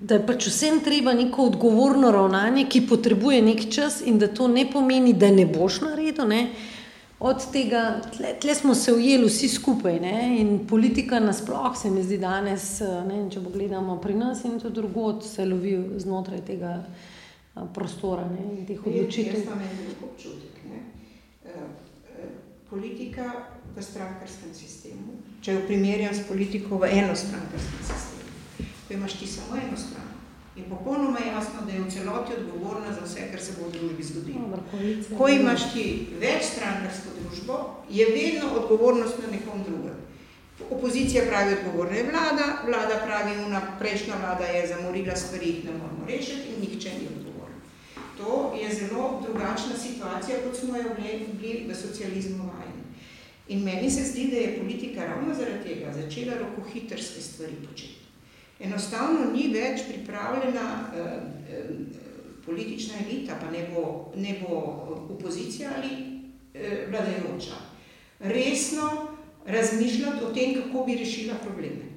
[0.00, 4.48] da je pač vsem treba neko odgovorno ravnanje, ki potrebuje nek čas in da to
[4.48, 6.28] ne pomeni, da ne boš naredil.
[6.28, 6.42] Ne?
[7.18, 10.18] Od tega, tle, tle smo se ujeli vsi skupaj ne?
[10.38, 15.24] in politika nasploh se mi zdi danes, ne, če pogledamo pri nas in tudi drugod,
[15.26, 16.76] se lovi znotraj tega
[17.74, 18.44] prostora ne?
[18.54, 19.34] in teh odločitev.
[19.34, 20.62] Jaz imam en občutek.
[20.70, 20.84] Ne?
[21.42, 22.30] E, e,
[22.70, 23.32] politika
[23.74, 28.17] v strankarskem sistemu, če jo primerjam s politiko v enostrankarskem sistemu,
[28.88, 30.08] ko imaš ti samo eno stran.
[30.56, 34.02] In popolnoma jasno, da je v celoti odgovorna za vse, kar se bo v družbi
[34.02, 34.62] zgodilo.
[35.18, 37.58] Ko imaš ti večstrankarsko družbo,
[37.90, 39.98] je vedno odgovornost na nekom drugem.
[40.70, 45.72] Opozicija pravi, odgovorna je vlada, vlada pravi, una prejšnja vlada je zamorila stvari, jih ne
[45.72, 47.60] moramo rešiti in nihče ni odgovoren.
[48.18, 52.84] To je zelo drugačna situacija, kot smo jo bili v socializmu vajeni.
[53.48, 58.07] In meni se zdi, da je politika ravno zaradi tega začela rokohitrske stvari početi
[58.60, 61.00] enostavno ni več pripravljena eh,
[61.50, 61.68] eh,
[62.46, 64.56] politična elita, pa ne bo, ne bo
[65.14, 65.90] opozicija ali
[66.54, 67.60] eh, vladajoča,
[68.20, 68.90] resno
[69.46, 71.88] razmišljati o tem, kako bi rešila probleme.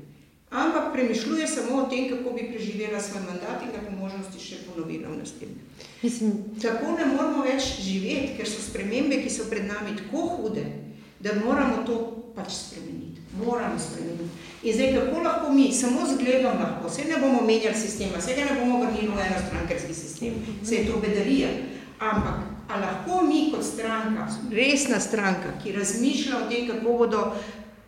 [0.52, 4.58] Ampak premišljuje samo o tem, kako bi preživela svoj mandat in ga po možnosti še
[4.68, 5.62] ponovila v naslednjem.
[6.04, 6.32] Mislim.
[6.62, 10.66] Tako ne moramo več živeti, ker so spremembe, ki so pred nami tako hude,
[11.24, 12.02] da moramo to
[12.36, 13.01] pač spremeniti.
[13.38, 14.30] Moramo spremeniti.
[14.64, 18.36] In zdaj, kako lahko mi, samo z gledom lahko, vse ne bomo menjali sistema, vse
[18.36, 21.50] ne bomo vrnili v enostrankarski sistem, vse je to bedarija.
[22.00, 27.34] Ampak, a lahko mi kot stranka, resna stranka, ki razmišlja o tem, kako bodo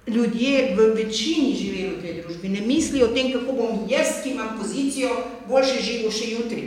[0.07, 4.31] ljudje v večini živeli v tej družbi, ne misli o tem, kako bom jaz, ki
[4.31, 5.11] imam pozicijo,
[5.49, 6.63] boljše živo še jutri.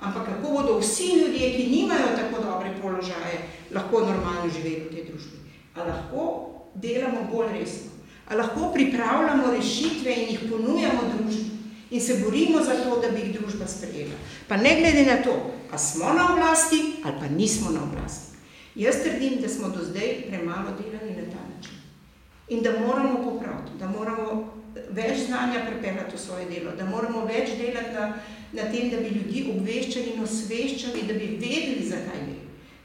[0.00, 3.42] Ampak kako bodo vsi ljudje, ki nimajo tako dobre položaje,
[3.74, 5.38] lahko normalno živeli v tej družbi.
[5.74, 6.24] A lahko
[6.74, 7.97] delamo bolj resno
[8.28, 11.50] ali lahko pripravljamo rešitve in jih ponujamo družbi
[11.90, 14.16] in se borimo za to, da bi jih družba sprejela.
[14.48, 15.36] Pa ne glede na to,
[15.70, 18.36] ali smo na oblasti ali pa nismo na oblasti.
[18.74, 21.78] Jaz trdim, da smo do zdaj premalo delali na ta način
[22.48, 24.52] in da moramo popraviti, da moramo
[24.90, 28.06] več znanja prepeljati v svoje delo, da moramo več delati na,
[28.52, 32.38] na tem, da bi ljudi obveščali in osveščali, da bi vedeli, zakaj gre.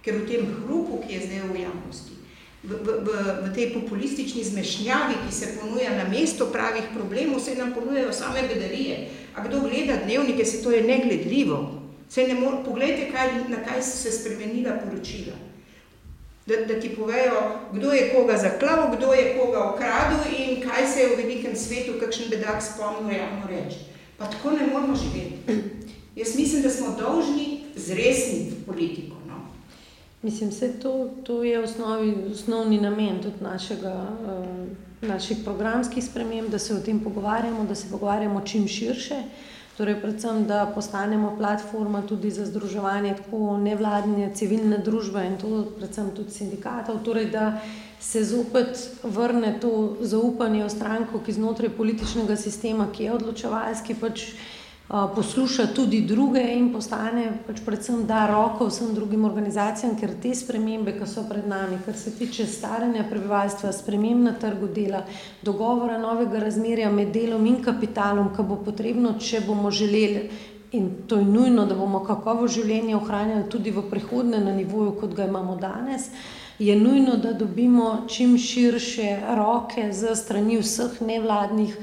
[0.03, 2.17] Ker v tem hrupu, ki je zdaj v javnosti,
[2.63, 3.09] v, v, v,
[3.43, 8.47] v tej populistični zmešnjavi, ki se ponuja na mesto pravih problemov, se nam ponujajo same
[8.47, 9.09] bedarije.
[9.35, 11.83] A kdo gleda dnevnike, se to je negledljivo.
[12.09, 15.35] Se ne more, poglejte, kaj, na kaj so se spremenila poročila.
[16.45, 20.99] Da, da ti povejo, kdo je koga zaklal, kdo je koga okradil in kaj se
[20.99, 23.79] je v velikem svetu, kakšen bedak spomnil javno reči.
[24.17, 25.39] Pa tako ne moramo živeti.
[26.15, 29.12] Jaz mislim, da smo dolžni zresniti politiko.
[30.23, 36.59] Mislim, da to, to je osnovi, osnovni namen tudi našega, uh, naših programskih sprememb, da
[36.59, 39.15] se o tem pogovarjamo, da se pogovarjamo čim širše.
[39.77, 46.11] Torej, predvsem, da postanemo platforma tudi za združevanje tako nevladne, civilne družbe in to, predvsem
[46.15, 47.01] tudi sindikatov.
[47.03, 47.59] Torej, da
[47.99, 53.95] se zopet vrne to zaupanje v stranko, ki znotraj političnega sistema, ki je odločevalski.
[53.99, 54.27] Pač,
[54.87, 60.93] posluša tudi druge in postane pač predvsem da roko vsem drugim organizacijam, ker te spremembe,
[60.97, 65.05] ki so pred nami, kar se tiče staranja prebivalstva, sprememb na trgu dela,
[65.41, 70.29] dogovora novega razmerja med delom in kapitalom, ki bo potrebno, če bomo želeli.
[70.73, 75.13] In to je nujno, da bomo kakovo življenje ohranjali tudi v prihodnje na nivoju, kot
[75.15, 76.09] ga imamo danes.
[76.59, 81.77] je nujno, da dobimo čim širše roke z strani vseh nevladnih,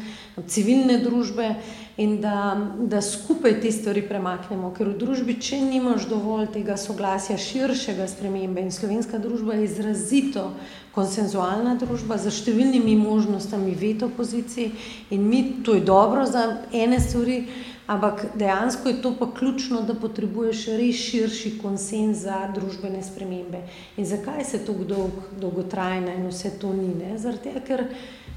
[0.47, 1.55] civilne družbe
[2.01, 4.71] in da, da skupaj te stvari premaknemo.
[4.73, 10.47] Ker v družbi, če nimaš dovolj tega soglasja, širšega spremembe in slovenska družba je izrazito
[10.95, 14.71] konsenzualna družba z številnimi možnostmi veto pozicij
[15.13, 17.43] in mi, to je dobro za ene stvari,
[17.91, 23.61] ampak dejansko je to pa ključno, da potrebuješ res širši konsens za družbene spremembe.
[24.01, 26.95] In zakaj se to dolg, dolgotrajna in vse to ni?
[27.21, 27.85] Zaradi tega, ker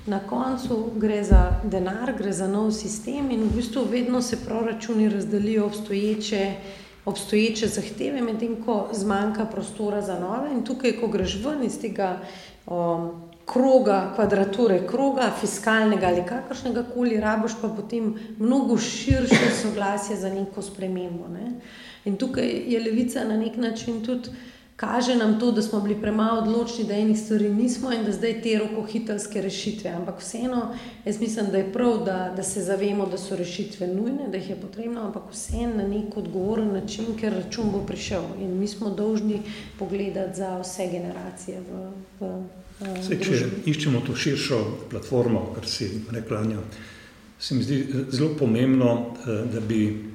[0.05, 5.09] na koncu gre za denar, gre za nov sistem in v bistvu vedno se proračuni
[5.09, 6.55] razdelijo obstoječe
[7.05, 10.51] obstoječe zahteve, medtem ko zmanjka prostora za nove.
[10.53, 12.19] In tukaj, ko greš ven iz tega
[12.65, 13.09] um,
[13.45, 20.61] kroga, kvadrature kroga, fiskalnega ali kakršnega koli, rabiš pa potem mnogo širše soglasje za neko
[20.61, 21.27] spremembo.
[21.27, 21.51] Ne?
[22.05, 24.29] In tukaj je levica na nek način tudi
[24.75, 28.41] kaže nam to, da smo bili premalo odločni, da enih stvari nismo in da zdaj
[28.41, 29.89] te rokohitrske rešitve.
[29.89, 34.27] Ampak vseeno, jaz mislim, da je prav, da, da se zavemo, da so rešitve nujne,
[34.31, 38.57] da jih je potrebno, ampak vseeno na nek odgovoren način, ker račun bo prišel in
[38.59, 39.41] mi smo dolžni
[39.79, 41.61] pogledati za vse generacije.
[41.61, 42.33] V, v,
[42.79, 46.41] v Sej, če iščemo to širšo platformo, kar si rekla,
[47.39, 50.12] se mi zdi zelo pomembno, eh, da bi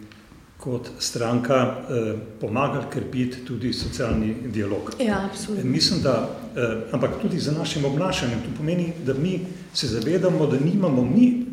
[0.59, 1.55] kot stranka
[1.91, 4.93] eh, pomagali krepiti tudi socialni dialog.
[4.99, 5.31] Ja,
[5.63, 8.39] Mislim, da, eh, ampak tudi za našim obnašanjem.
[8.39, 9.41] To pomeni, da mi
[9.75, 11.47] se zavedamo, da nimamo mi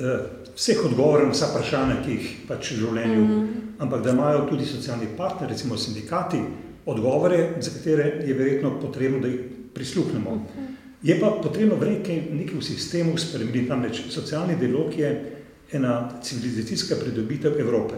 [0.00, 0.18] eh,
[0.56, 3.46] vseh odgovorov na vsa vprašanja, ki jih pač v življenju, mm -hmm.
[3.78, 6.42] ampak da imajo tudi socialni partneri, recimo sindikati,
[6.86, 9.40] odgovore, za katere je verjetno potrebno, da jih
[9.74, 10.34] prisluhnemo.
[10.34, 10.66] Mm -hmm.
[11.02, 13.68] Je pa potrebno nekaj, nekaj v sistemu spremeniti.
[13.68, 15.38] Namreč socialni dialog je
[15.72, 17.94] ena civilizacijska pridobitev Evrope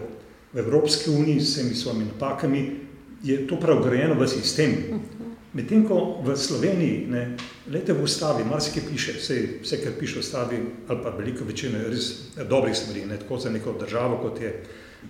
[0.54, 2.76] v Evropski uniji s vsemi svojimi napakami,
[3.22, 4.74] je to prav grejeno v sistem.
[5.54, 7.36] Medtem ko v Sloveniji, ne,
[7.70, 10.56] lete v ustavi, marsikaj piše, vse, vse kar piše v ustavi,
[10.88, 12.06] ali pa veliko večino je res
[12.50, 14.50] dobrih stvari, ne tako za neko državo, kot je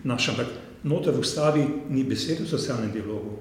[0.04, 0.48] naša, ampak
[0.85, 3.40] note v ustavi ni besede o socialnem dialogu.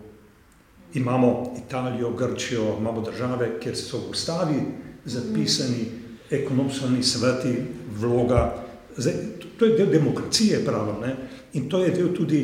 [0.94, 4.60] Imamo Italijo, Grčijo, imamo države, kjer so v ustavi
[5.06, 5.86] zapisani
[6.32, 7.56] ekonomski sveti,
[8.00, 8.64] vloga,
[8.98, 9.14] zdaj,
[9.60, 11.16] to je del demokracije, pravim, ne,
[11.54, 12.40] In to je del tudi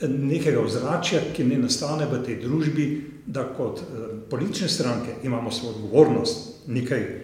[0.00, 2.86] eh, nekega ozračja, ki ne nastane v tej družbi,
[3.26, 7.20] da kot eh, politične stranke imamo svojo odgovornost, nekaj eh,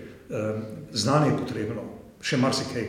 [0.92, 1.86] znanja je potrebno,
[2.20, 2.88] še marsikaj.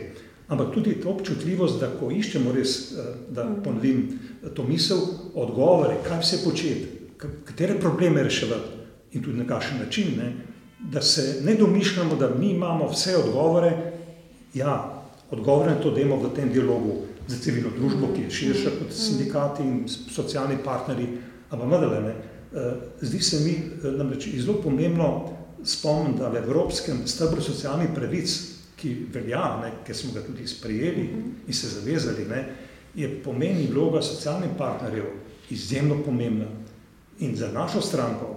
[0.51, 2.93] Ampak tudi to občutljivost, da ko iščemo res,
[3.31, 3.61] da mhm.
[3.63, 4.01] ponovim
[4.53, 4.99] to misel,
[5.33, 8.81] odgovore, kaj vse početi, katere probleme reševati
[9.15, 10.33] in tudi na kakšen način, ne,
[10.91, 13.71] da se ne domišljamo, da mi imamo vse odgovore,
[14.53, 14.75] ja,
[15.31, 16.97] odgovore to demo v tem dialogu
[17.27, 21.07] za civilno družbo, ki je širša kot sindikati in socialni partnerji,
[21.49, 22.15] ampak vendarle ne.
[22.53, 28.35] Eh, zdi se mi eh, namreč zelo pomembno spomniti, da v Evropskem stebru socialnih pravic,
[28.77, 31.07] ki velja, ne, ker smo ga tudi sprejeli
[31.47, 32.43] in se zavezali, ne,
[32.95, 35.05] je pomeni vloga socialnih partnerjev
[35.49, 36.45] izjemno pomembna.
[37.19, 38.35] In za našo stranko,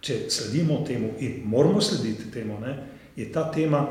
[0.00, 2.74] če sledimo temu in moramo slediti temu, ne,
[3.16, 3.84] je ta tema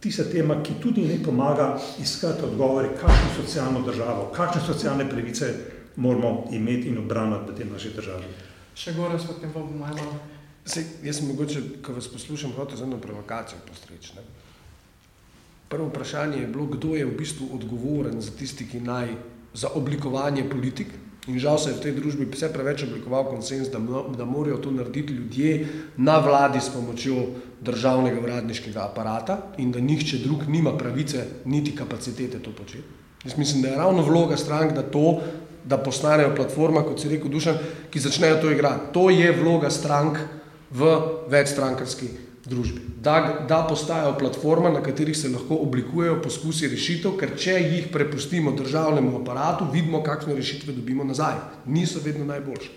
[0.00, 5.54] tista tema, ki tudi ne pomaga iskati odgovore, kakšno socialno državo, kakšne socialne pravice
[5.96, 8.32] moramo imeti in obraniti v tej naši državi.
[8.76, 10.18] Še gore smo tem bomo malo.
[10.66, 14.16] Sej, jaz sem mogoče, ko vas poslušam, hotel za eno provokacijo postreči.
[14.16, 14.24] Ne?
[15.68, 19.14] Prvo vprašanje je bilo, kdo je v bistvu odgovoren za tisti, ki naj
[19.54, 20.92] za oblikovanje politik,
[21.26, 23.80] In žal se je v tej družbi vse preveč oblikoval konsens, da,
[24.14, 27.26] da morajo to narediti ljudje na vladi s pomočjo
[27.60, 32.86] državnega uradniškega aparata in da nihče drug nima pravice niti kapacitete to početi.
[33.24, 35.20] Jaz mislim, da je ravno vloga strank, da to,
[35.64, 37.58] da postanejo platforma, kot si rekel Dušan,
[37.90, 38.92] ki začnejo to igrati.
[38.94, 40.18] To je vloga strank
[40.70, 40.94] v
[41.28, 42.80] večstrankarski družbi.
[43.02, 48.54] Da, da postajajo platforma, na katerih se lahko oblikujejo poskusi rešitev, ker če jih prepustimo
[48.56, 51.40] državnemu aparatu, vidimo, kakšne rešitve dobimo nazaj.
[51.66, 52.70] Niso vedno najboljše.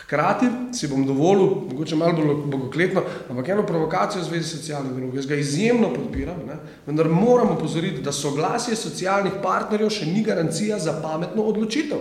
[0.00, 4.94] Hkrati si bom dovolil, mogoče malo bolj bogokletno, ampak eno provokacijo v zvezi s socialnim
[4.94, 5.18] dialogom.
[5.18, 6.56] Jaz ga izjemno podpiram, ne?
[6.86, 12.00] vendar moramo pozoriti, da soglasje socialnih partnerjev še ni garancija za pametno odločitev.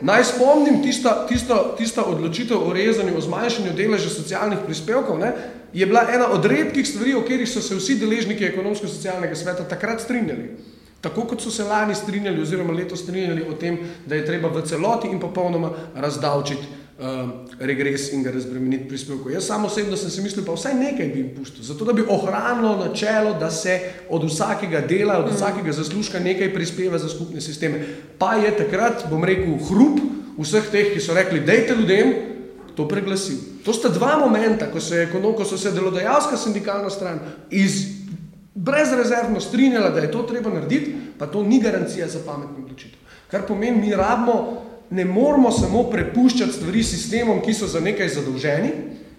[0.00, 5.32] Naj spomnim tista, tista, tista odločitev o rezanju, o zmanjšanju deleža socialnih prispevkov, ne,
[5.72, 10.00] je bila ena od redkih stvari, o katerih so se vsi deležniki ekonomsko-socialnega sveta takrat
[10.00, 10.56] strinjali.
[11.04, 14.62] Tako kot so se lani strinjali, oziroma letos strinjali o tem, da je treba v
[14.64, 16.83] celoti in popolnoma razdavčiti
[17.58, 19.32] regres in ga razbremeniti prispevkov.
[19.32, 22.04] Jaz samo osebno sem si mislil, pa vsaj nekaj bi jim pustil, zato da bi
[22.08, 23.80] ohranilo načelo, da se
[24.10, 27.82] od vsakega dela, od vsakega zaslužka nekaj prispeva za skupne sisteme.
[28.18, 29.98] Pa je takrat, bom rekel, hrup
[30.38, 32.14] vseh teh, ki so rekli, dejte ljudem,
[32.76, 33.38] to preglasil.
[33.64, 37.86] To sta dva momenta, ko se je ko so se delodajalska sindikalna stran iz
[38.54, 42.98] brezrezervno strinjala, da je to treba narediti, pa to ni garancija za pametno odločitev.
[43.30, 44.63] Kar pomeni, mi rabimo,
[44.94, 48.70] ne moramo samo prepuščati stvari sistemom, ki so za nekaj zadolženi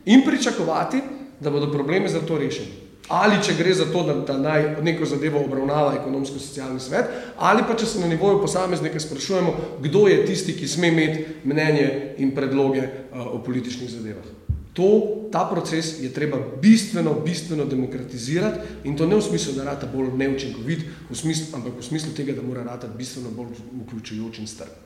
[0.06, 1.02] in pričakovati,
[1.40, 2.86] da bodo probleme za to rešeni.
[3.08, 7.76] Ali če gre za to, da, da naj neko zadevo obravnava ekonomsko-socialni svet, ali pa
[7.78, 12.82] če se na nivoju posameznika sprašujemo, kdo je tisti, ki sme imeti mnenje in predloge
[12.88, 14.32] uh, o političnih zadevah.
[14.76, 14.88] To,
[15.32, 20.10] ta proces je treba bistveno, bistveno demokratizirati in to ne v smislu, da rata bolj
[20.18, 23.54] neučinkovit, v smislu, ampak v smislu tega, da mora rata bistveno bolj
[23.86, 24.85] vključujoč in strp.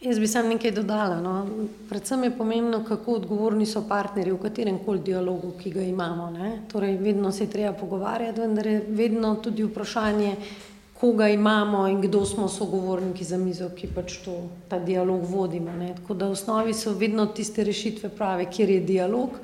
[0.00, 1.20] Jaz bi sam nekaj dodala.
[1.20, 1.46] No.
[1.88, 6.30] Predvsem je pomembno, kako odgovorni so partnerji v katerem koli dialogu, ki ga imamo.
[6.30, 6.50] Ne.
[6.70, 10.36] Torej, vedno se je treba pogovarjati, vendar je vedno tudi vprašanje,
[11.00, 14.36] koga imamo in kdo smo sogovorniki za mizo, ki pač to,
[14.68, 15.74] ta dialog vodimo.
[15.74, 15.94] Ne.
[15.98, 19.34] Tako da v osnovi so vedno tiste rešitve prave, kjer je dialog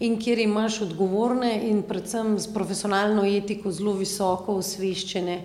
[0.00, 5.42] in kjer imaš odgovorne in predvsem s profesionalno etiko zelo visoko osveščene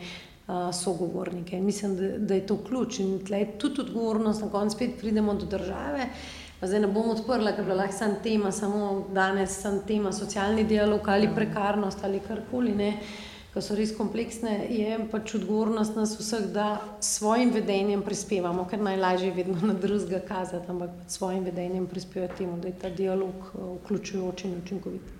[0.74, 1.60] sogovornike.
[1.62, 5.34] Mislim, da, da je to ključ in tle je tudi odgovornost, na koncu spet pridemo
[5.34, 6.10] do države.
[6.60, 10.12] Pa zdaj ne bom odprla, ker je bila lahko samo tema, samo danes samo tema
[10.12, 12.92] socialni dialog ali prekarnost ali karkoli, ne,
[13.54, 18.82] ki so res kompleksne, je pač odgovornost nas vseh, da s svojim vedenjem prispevamo, ker
[18.84, 22.90] najlažje je vedno na drugega kazati, ampak s svojim vedenjem prispevati temu, da je ta
[22.90, 23.52] dialog
[23.84, 25.14] vključujoč in učinkovit.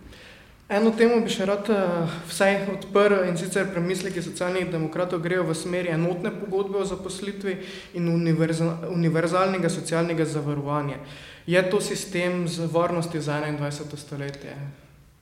[0.66, 5.54] Eno temo bi še rad uh, vsaj odprl in sicer premisleki socialnih demokratov grejo v
[5.54, 7.54] smeri enotne pogodbe o zaposlitvi
[8.00, 10.98] in univerza, univerzalnega socialnega zavarovanja.
[11.46, 13.94] Je to sistem z varnosti za 21.
[13.94, 14.56] stoletje?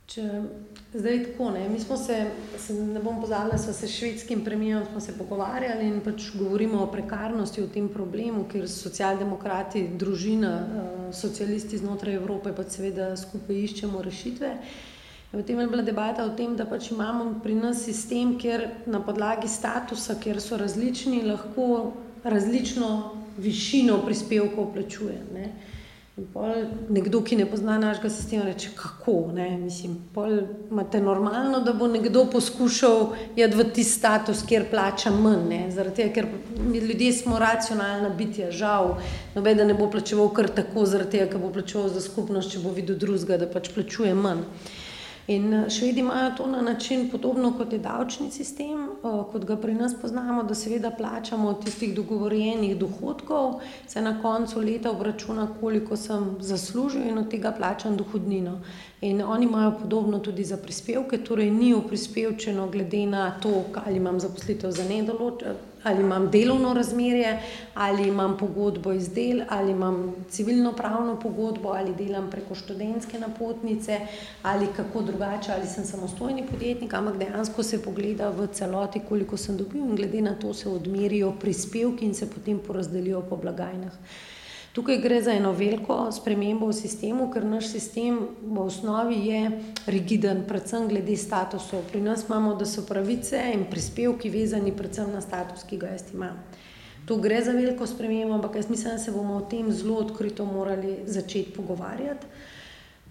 [0.07, 0.23] Če,
[0.93, 1.65] zdaj tako ne.
[1.67, 2.21] Mi smo se,
[2.59, 6.85] se ne bom pozabila, smo se s švedskim premijem smo se pogovarjali in pač govorimo
[6.85, 13.63] o prekarnosti, o tem problemu, ker socialdemokrati, družina, uh, socialisti znotraj Evrope pa seveda skupaj
[13.67, 14.55] iščemo rešitve.
[15.33, 19.47] Potem je bila debata o tem, da pač imamo pri nas sistem, kjer na podlagi
[19.49, 21.93] statusa, kjer so različni, lahko
[22.23, 22.89] različno
[23.41, 25.15] višino prispevkov plačuje.
[25.33, 25.47] Ne.
[26.93, 29.31] Nekdo, ki ne pozna našega sistema, reče: Kako?
[29.33, 29.47] Ne?
[29.57, 29.95] Mislim,
[30.69, 35.71] imate normalno, da bo nekdo poskušal jeti v tisti status, kjer plača manj.
[35.73, 36.29] Zaradi tega, ker
[36.77, 38.99] ljudje smo racionalna bitja, žal,
[39.33, 42.77] noben ne bo plačeval kar tako, zaradi tega, ker bo plačeval za skupnost, če bo
[42.77, 44.45] videl drugega, da pač plačuje manj.
[45.27, 49.55] In eh, švedi imajo to na način podobno kot je davčni sistem, eh, kot ga
[49.57, 55.47] pri nas poznamo, da seveda plačamo od tistih dogovorjenih dohodkov, se na koncu leta obračuna,
[55.59, 58.59] koliko sem zaslužil in od tega plačam dohodnino.
[59.01, 64.19] In oni imajo podobno tudi za prispevke, torej ni uprispevčeno glede na to, ali imam
[64.19, 67.39] zaposlitev za nedoločen ali imam delovno razmerje,
[67.73, 73.99] ali imam pogodbo iz del, ali imam civilno pravno pogodbo, ali delam preko študentske napotnice,
[74.43, 79.57] ali kako drugače, ali sem samostojni podjetnik, ampak dejansko se pogleda v celoti, koliko sem
[79.57, 83.91] dobil in glede na to se odmerijo prispevki in se potem porazdelijo po blagajnah.
[84.73, 89.41] Tukaj gre za eno veliko spremembo v sistemu, ker naš sistem v osnovi je
[89.85, 91.83] rigiden, predvsem glede statusov.
[91.91, 96.09] Pri nas imamo, da so pravice in prispevki vezani predvsem na status, ki ga jaz
[96.13, 96.41] imam.
[97.05, 100.45] Tu gre za veliko spremembo, ampak jaz mislim, da se bomo o tem zelo odkrito
[100.45, 102.25] morali začeti pogovarjati.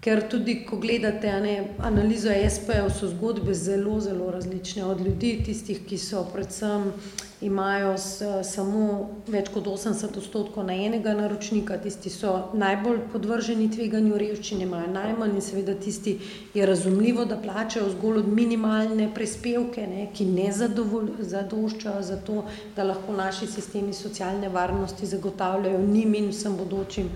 [0.03, 4.83] Ker tudi, ko gledate ne, analizo SP-jev, so zgodbe zelo, zelo različne.
[4.85, 6.89] Od ljudi, tistih, ki so predvsem
[7.43, 14.19] imajo s, samo več kot 80 odstotkov na enega naročnika, tisti so najbolj podvrženi tveganju
[14.19, 16.17] revščine, imajo najmanj in seveda tisti
[16.53, 22.43] je razumljivo, da plačajo zgolj od minimalne prispevke, ne, ki ne zadoščajo za to,
[22.75, 27.11] da lahko naši sistemi socialne varnosti zagotavljajo njim in vsem bodočim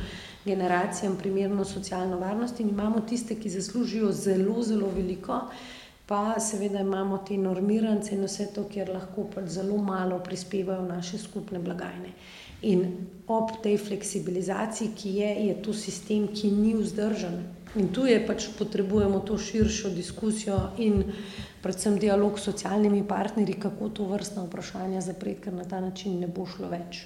[0.46, 5.42] generacijam primerno socialno varnost in imamo tiste, ki zaslužijo zelo, zelo veliko,
[6.08, 11.18] pa seveda imamo te normirance in vse to, kjer lahko pač zelo malo prispevajo naše
[11.18, 12.14] skupne blagajne.
[12.62, 12.86] In
[13.28, 17.44] ob tej fleksibilizaciji, ki je, je to sistem, ki ni vzdržen.
[17.76, 21.04] In tu je pač potrebujemo to širšo diskusijo in
[21.62, 26.28] predvsem dialog s socialnimi partnerji, kako to vrstno vprašanje zapreti, ker na ta način ne
[26.28, 27.04] bo šlo več.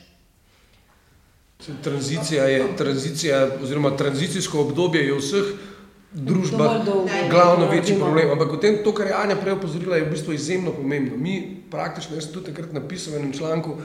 [1.83, 5.51] Tranzicija je, tranzicija, oziroma tranzicijsko obdobje je v vseh
[6.11, 6.81] družbah
[7.29, 8.31] glavno večji problem.
[8.31, 11.17] Ampak v tem, to, kar je Anja prej opozorila, je v bistvu izjemno pomembno.
[11.17, 13.77] Mi praktično, jaz sem tudi takrat napisal v enem članku,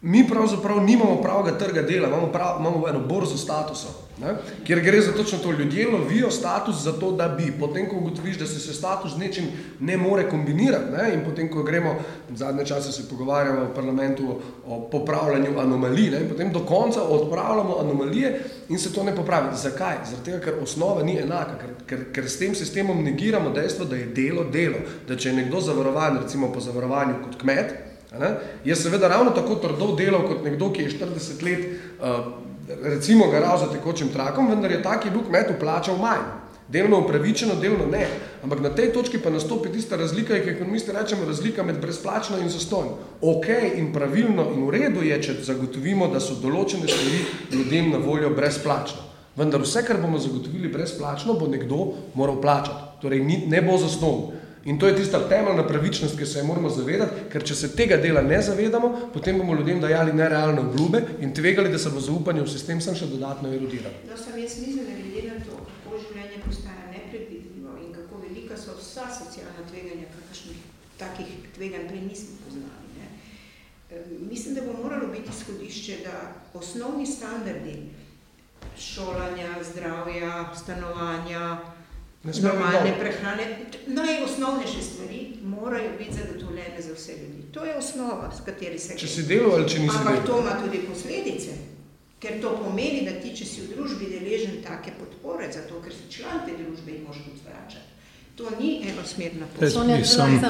[0.00, 3.90] Mi pravzaprav nimamo pravega trga dela, imamo, prav, imamo eno borzo statusov,
[4.20, 4.34] ne?
[4.64, 5.52] kjer gre za točno to.
[5.52, 9.44] Ljudje lovijo status zato, da bi, potem ko ugotoviš, da se, se status z nečim
[9.80, 11.14] ne more kombinirati, ne?
[11.14, 11.94] in potem ko gremo,
[12.34, 16.28] zadnje čase se pogovarjamo v parlamentu o popravljanju anomalij, ne?
[16.28, 19.56] potem do konca odpravljamo anomalije in se to ne popravi.
[19.56, 19.96] Zakaj?
[20.10, 24.06] Zato, ker osnova ni enaka, ker, ker, ker s tem sistemom negiramo dejstvo, da je
[24.06, 27.88] delo delo, da če je nekdo zavarovan, recimo po zavarovanju kot kmet,
[28.64, 31.66] Je seveda ravno tako trdo delal kot nekdo, ki je 40 let,
[32.00, 32.47] uh,
[32.82, 36.26] recimo, garal za tekočim trakom, vendar je tak, ki je bil kmet uplačal manj.
[36.68, 38.06] Delno upravičeno, delno ne.
[38.44, 42.48] Ampak na tej točki pa nastopi tista razlika, ki ekonomisti rečemo razlika med brezplačno in
[42.52, 42.98] zastojno.
[43.20, 48.02] Ok in pravilno in v redu je, če zagotovimo, da so določene stvari ljudem na
[48.04, 49.00] voljo brezplačno.
[49.36, 53.00] Vendar vse, kar bomo zagotovili brezplačno, bo nekdo moral plačati.
[53.00, 54.47] Torej ni, ne bo zastonj.
[54.68, 57.96] In to je tista temeljna pravičnost, ki se jo moramo zavedati, ker če se tega
[57.96, 62.44] dela ne zavedamo, potem bomo ljudem dajali nerealne obljube in tvegali, da se bo zaupanje
[62.44, 63.94] v sistem sem še dodatno erodiralo.
[64.10, 68.60] No, sem jaz mislim, da glede na to, kako življenje postaja nepredvidljivo in kako velika
[68.60, 70.60] so vsa socialna tveganja, kakršnih
[71.00, 72.92] takih tveganj prej nismo poznali.
[73.00, 73.08] Ne?
[74.28, 77.78] Mislim, da bo moralo biti izhodišče, da osnovni standardi
[78.76, 81.56] šolanja, zdravja, stanovanja,
[82.22, 87.42] normalne prehrane, najosnovnejše stvari morajo biti zagotovljene za vse ljudi.
[87.52, 88.96] To je osnova, s kateri se.
[88.98, 89.96] Če si delo ali če nisi.
[89.98, 91.50] Ampak to ima tudi posledice,
[92.18, 96.10] ker to pomeni, da ti, če si v družbi deležen take podpore, zato ker si
[96.18, 97.97] član te družbe in moš tudi vračati.
[98.38, 99.72] To ni enosmerna pot.
[99.72, 100.40] Sonja, sem...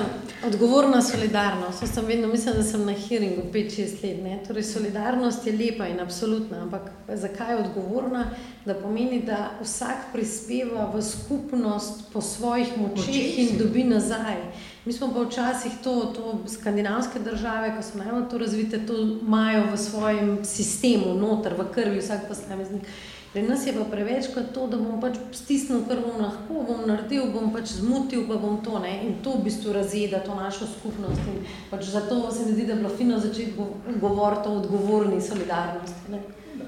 [0.46, 1.94] Odgovorna solidarnost.
[1.94, 4.18] Sem vedno mislila, da sem na hearingu 5-6 let.
[4.22, 4.38] Ne?
[4.46, 8.26] Torej, solidarnost je lepa in absolutna, ampak zakaj je odgovorna?
[8.66, 14.36] Da pomeni, da vsak prispeva v skupnost po svojih močeh in dobi nazaj.
[14.84, 19.64] Mi smo pa včasih to, to skandinavske države, ko so najbolj to razvite, to imajo
[19.72, 22.84] v svojem sistemu, noter, v krvi vsak posameznik.
[23.32, 26.86] Pri nas je pa preveč kot to, da bom pač stisnil, kar bom lahko, bom
[26.88, 28.78] naredil, bom pač zmutil, pa bom to.
[28.80, 28.94] Ne?
[29.04, 31.20] In to v bistvu razjeda to našo skupnost.
[31.28, 33.52] In pač zato se mi zdi, da je bilo fino začeti
[34.00, 36.14] govoriti o odgovorni solidarnosti.
[36.14, 36.22] Ne?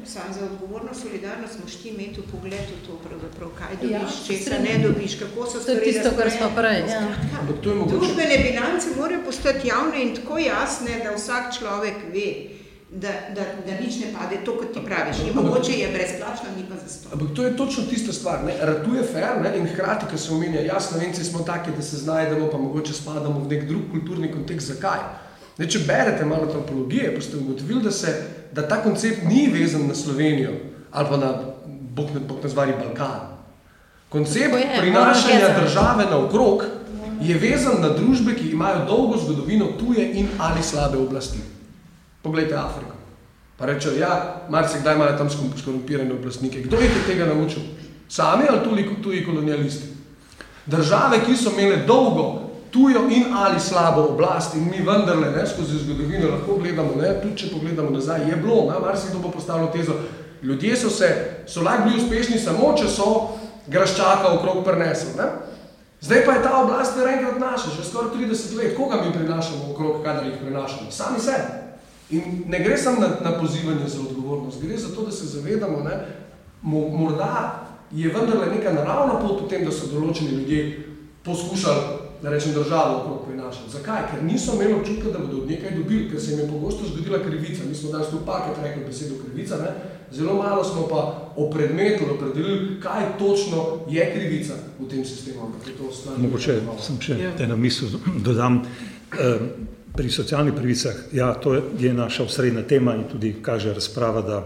[0.04, 3.00] Sam za odgovorno solidarnost moš ti imeti v pogledu to,
[3.58, 5.80] kaj dobiš, ja, česa ne dobiš, kako so stvari.
[5.80, 6.84] To je tisto, kar smo prej.
[6.88, 7.02] Ja.
[7.64, 12.26] Družbene bilance morajo postati javne in tako jasne, da vsak človek ve
[12.92, 15.16] da, da, da nič ne pade, to kot ti praviš.
[15.26, 17.08] Je mogoče je brezplačno, ni pa za sto.
[17.12, 18.44] Ampak to je točno tista stvar.
[18.44, 18.54] Ne?
[18.60, 19.58] Ratuje fair ne?
[19.58, 23.40] in hkrati, ko se omenja, ja, slovenci smo taki, da se znajdemo, pa mogoče spadamo
[23.40, 24.66] v nek drug kulturni kontekst.
[24.66, 24.98] Zakaj?
[25.58, 28.14] Ne, če berete malo antropologije, pa ste ugotovili, da, se,
[28.52, 30.50] da ta koncept ni vezan na Slovenijo
[30.90, 31.28] ali pa na,
[31.66, 33.36] bog bog ne zvari, Balkan.
[34.08, 36.64] Koncept je, prinašanja države na okrog
[37.22, 41.38] je vezan na družbe, ki imajo dolgo zgodovino tuje in ali slabe oblasti.
[42.22, 42.92] Poglejte Afriko.
[43.56, 46.62] Pa rečejo, ja, marsikdaj imajo tam skorumpirane oblastnike.
[46.62, 47.62] Kdo jih je tega naučil?
[48.08, 49.88] Sami ali tudi tuji kolonialisti?
[50.66, 55.78] Države, ki so imele dolgo tujo in ali slabo oblast in mi vendarle ne, skozi
[55.78, 59.94] zgodovino lahko gledamo, ne, tudi če pogledamo nazaj, je bilo, ne, marsikdo bo postavilo tezo,
[60.42, 61.08] ljudje so se,
[61.46, 63.08] so lahko bili uspešni samo, če so
[63.66, 65.16] graščaka okrog prinesli.
[65.18, 65.30] Ne.
[66.00, 68.76] Zdaj pa je ta oblast narenkrat naša, že skoraj 30 let.
[68.76, 70.90] Koga mi prinašamo okrog, kadar jih prinašamo?
[70.90, 71.59] Sami sebe.
[72.10, 75.82] In ne gre samo na, na pozivanje za odgovornost, gre za to, da se zavedamo,
[75.82, 76.06] da
[76.62, 80.60] morda je vendarle neka naravna pot v tem, da so določeni ljudje
[81.24, 83.70] poskušali, da rečem, državo okrog prinašati.
[83.72, 84.02] Zakaj?
[84.10, 87.22] Ker niso imeli občutka, da bodo od nekaj dobili, ker se jim je pogosto zgodila
[87.22, 87.64] krivica.
[87.68, 89.72] Mi smo danes tu parkrat rekli besedo krivica, ne?
[90.12, 95.52] zelo malo smo pa o predmetu opredelili, kaj točno je krivica v tem sistemu.
[96.18, 97.34] Mogoče sem še ja.
[97.38, 97.94] eno misel
[98.26, 98.62] dodam.
[99.10, 99.69] Uh,
[100.00, 104.38] pri socialnih pravicah, ja, to je naša osrednja tema in tudi kaže razprava, da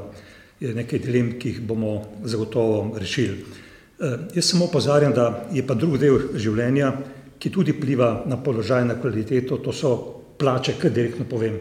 [0.61, 1.93] je nekaj dilem, ki jih bomo
[2.25, 3.37] zagotovo rešili.
[3.39, 6.91] E, jaz samo opozarjam, da je pa drug del življenja,
[7.39, 9.95] ki tudi pliva na položaj, na kvaliteto, to so
[10.39, 11.61] plače, kar direktno povem.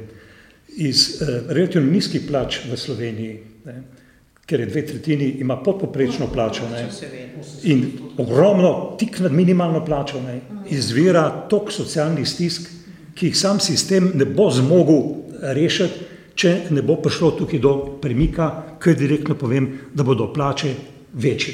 [0.74, 3.40] Iz eh, relativno nizkih plač v Sloveniji,
[3.70, 3.80] ne,
[4.42, 6.88] ker je dve tretjini, ima podpoprečno plačo ne,
[7.70, 10.40] in ogromno, tik nad minimalno plačo, ne,
[10.74, 12.74] izvira tok socialnih stisk,
[13.16, 15.04] ki jih sam sistem ne bo zmogel
[15.54, 18.50] rešiti, če ne bo prišlo tukaj do premika,
[18.82, 20.74] ker direktno povem, da bodo plače
[21.14, 21.54] večje.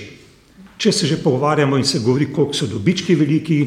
[0.80, 3.60] Če se že pogovarjamo in se govori, koliko so dobički veliki,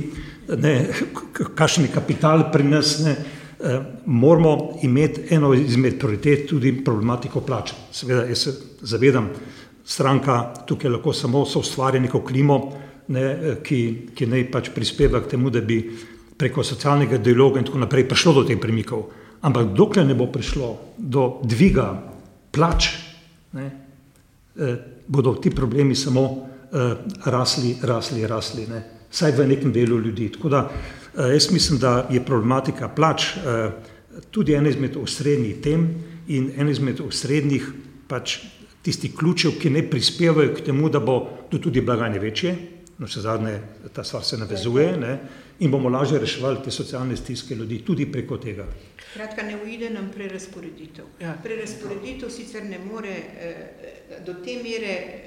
[1.55, 3.12] kakšen je kapital pri nas, ne,
[3.61, 7.72] eh, moramo imeti eno izmed prioritet tudi problematiko plač.
[7.93, 9.28] Seveda, jaz se zavedam,
[9.84, 12.59] stranka tukaj lahko samo so ustvarja neko klimo,
[13.09, 15.82] ne, ki, ki naj pač prispeva k temu, da bi
[16.43, 19.07] preko socialnega dialoga in tako naprej prišlo do teh premikov.
[19.47, 21.86] Ampak dokler ne bo prišlo do dviga
[22.51, 22.90] plač,
[23.55, 23.66] ne,
[24.59, 24.74] eh,
[25.07, 26.99] bodo ti problemi samo eh,
[27.30, 30.32] rasli, rasli, rasli, ne, vsaj v nekem delu ljudi.
[30.34, 33.70] Tako da eh, jaz mislim, da je problematika plač eh,
[34.30, 35.86] tudi ena izmed osrednjih tem
[36.26, 37.70] in ena izmed osrednjih
[38.09, 38.40] pač
[38.82, 42.57] tistih ključev, ki ne prispevajo k temu, da bo tudi blagajne večje,
[42.99, 43.55] no še zadnje
[43.95, 45.12] ta stvar se navezuje ne,
[45.62, 48.66] in bomo lažje reševali te socialne stiske ljudi tudi preko tega.
[49.14, 51.04] Kratka, ne uide nam prerasporeditev.
[51.20, 51.34] Ja.
[51.42, 53.54] Prerasporeditev sicer ne more eh,
[54.26, 55.18] do te mere eh,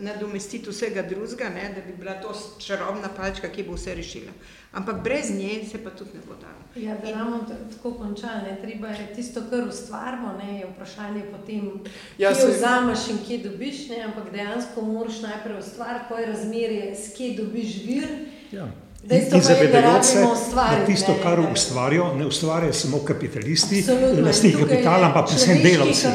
[0.00, 4.32] nadomestiti vsega drugega, ne, da bi bila to čarobna palčka, ki bo vse rešila.
[4.72, 6.60] Ampak brez nje se pa tudi ne bo dalo.
[6.76, 7.40] Ja, da imamo
[7.72, 11.70] tako končane, treba je tisto, kar ustvarimo, ne, je vprašanje potem,
[12.18, 16.26] Ja, kje se- vzameš in kje dobiš, ne, ampak dejansko moraš najprej ustvariti, ko je
[16.26, 18.08] razmerje, s kje dobiš vir.
[18.52, 18.68] Ja.
[19.02, 20.20] Dejstvo In da zavedajoč se,
[20.54, 23.84] da tisto, kar da- ustvarijo, ne ustvarjajo samo kapitalisti,
[24.24, 26.06] lastniki kapitala, ampak predvsem delavci.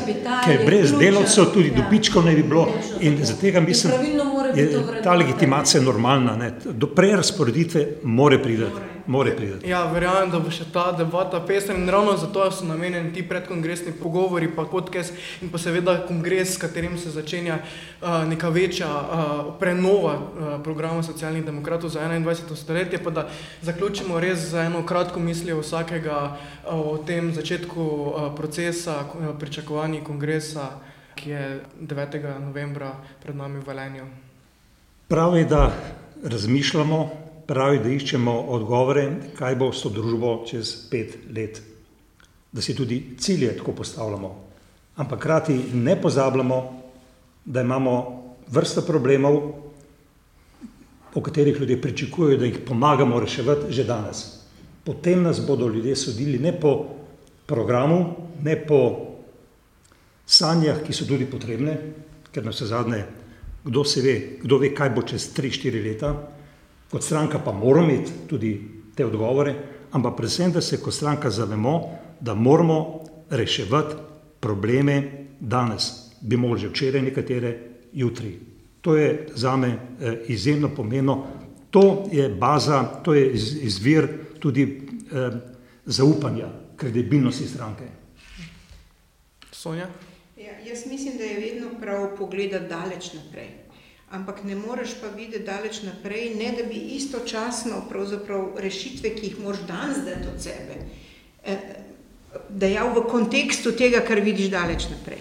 [0.46, 1.76] Ker brez delavcev tudi Ja.
[1.76, 2.66] dobičkov ne bi bilo.
[2.66, 3.94] Točno In In mislim,
[4.54, 4.70] biti je
[5.04, 6.36] ta legitimacija normalna.
[6.36, 6.52] Ne.
[6.66, 8.95] Do prerasporeditve more priti.
[9.08, 9.70] More priti.
[9.70, 13.92] Ja, verjamem, da bo še ta debata pestra in ravno zato so namenjeni ti predkongresni
[13.94, 15.14] pogovori, pa podcast
[15.46, 21.04] in pa seveda kongres, s katerim se začenja uh, neka večja uh, prenova uh, programa
[21.06, 22.56] socialnih demokratov za 21.
[22.56, 23.28] stoletje, pa da
[23.62, 30.02] zaključimo res za eno kratko mislijo vsakega uh, o tem začetku uh, procesa, uh, pričakovanji
[30.02, 30.80] kongresa,
[31.16, 32.40] ki je 9.
[32.42, 34.10] novembra pred nami v Velenju.
[35.08, 35.70] Prav je, da
[36.24, 39.06] razmišljamo, prav je, da iščemo odgovore,
[39.38, 41.62] kaj bo s to družbo čez pet let.
[42.52, 44.32] Da si tudi cilje tako postavljamo.
[44.96, 46.60] Ampak hkrati ne pozabljamo,
[47.46, 47.96] da imamo
[48.48, 49.66] vrsta problemov,
[51.16, 54.26] o katerih ljudje pričakujejo, da jih pomagamo reševati že danes.
[54.84, 56.86] Potem nas bodo ljudje sodili ne po
[57.46, 58.80] programu, ne po
[60.26, 61.78] sanjah, ki so tudi potrebne,
[62.32, 63.06] ker na vse zadnje,
[63.64, 66.14] kdo se ve, kdo ve, kaj bo čez 3-4 leta.
[66.92, 68.62] Kot stranka pa moramo imeti tudi
[68.96, 69.56] te odgovore,
[69.92, 71.82] ampak predvsem, da se kot stranka zavemo,
[72.20, 73.96] da moramo reševati
[74.40, 75.92] probleme danes.
[76.22, 77.60] Bi mogli že včeraj, nekatere
[77.94, 78.40] jutri.
[78.82, 81.26] To je za me eh, izjemno pomembno.
[81.72, 84.08] To je baza, to je iz, izvir
[84.40, 85.30] tudi eh,
[85.86, 87.84] zaupanja, kredibilnosti stranke.
[89.52, 89.88] Sonja?
[90.38, 93.65] Ja, jaz mislim, da je vedno prav pogledati daleč naprej.
[94.12, 97.82] Ampak ne moreš pa videti daleč naprej, ne da bi istočasno
[98.58, 100.76] rešitve, ki jih moraš danes dati od sebe,
[101.44, 101.58] eh,
[102.50, 105.18] dejal v kontekstu tega, kar vidiš daleč naprej.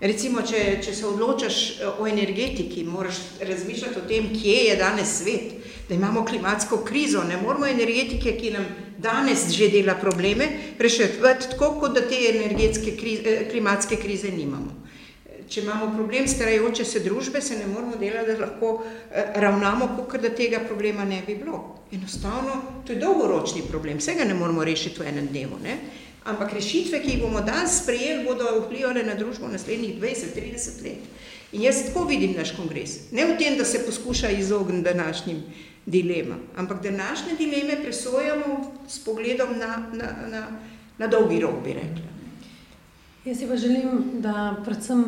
[0.00, 5.18] Recimo, če, če se odločaš eh, o energetiki, moraš razmišljati o tem, kje je danes
[5.20, 5.52] svet,
[5.88, 8.66] da imamo klimatsko krizo, ne moramo energetike, ki nam
[8.98, 10.48] danes že dela probleme,
[10.78, 14.83] reševati tako, kot da te energetske krize, eh, klimatske krize nimamo.
[15.48, 20.22] Če imamo problem starajoče se družbe, se ne moramo delati, da lahko eh, ravnamo, kot
[20.22, 21.60] da tega problema ne bi bilo.
[21.92, 25.60] Enostavno, to je dolgoročni problem, vsega ne moramo rešiti v enem dnevu.
[25.62, 25.76] Ne?
[26.24, 31.04] Ampak rešitve, ki jih bomo danes sprejeli, bodo vplivali na družbo naslednjih 20-30 let.
[31.52, 32.96] In jaz tako vidim naš kongres.
[33.12, 35.42] Ne v tem, da se poskuša izogniti današnjim
[35.86, 40.46] dilemam, ampak današnje dileme presojamo s pogledom na, na, na,
[40.98, 42.13] na dolgi rok, bi rekla.
[43.24, 45.04] Jaz si pa želim, da predvsem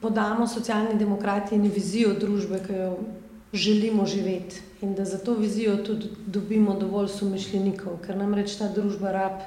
[0.00, 2.96] podamo socialni demokrati in vizijo družbe, ki jo
[3.52, 4.60] želimo živeti.
[4.82, 9.44] In da za to vizijo tudi dobimo dovolj somišljenikov, ker namreč ta družba rab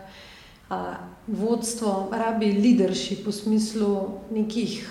[0.69, 0.95] a,
[1.27, 3.91] vodstvo, rabi leadership v smislu
[4.31, 4.87] nekih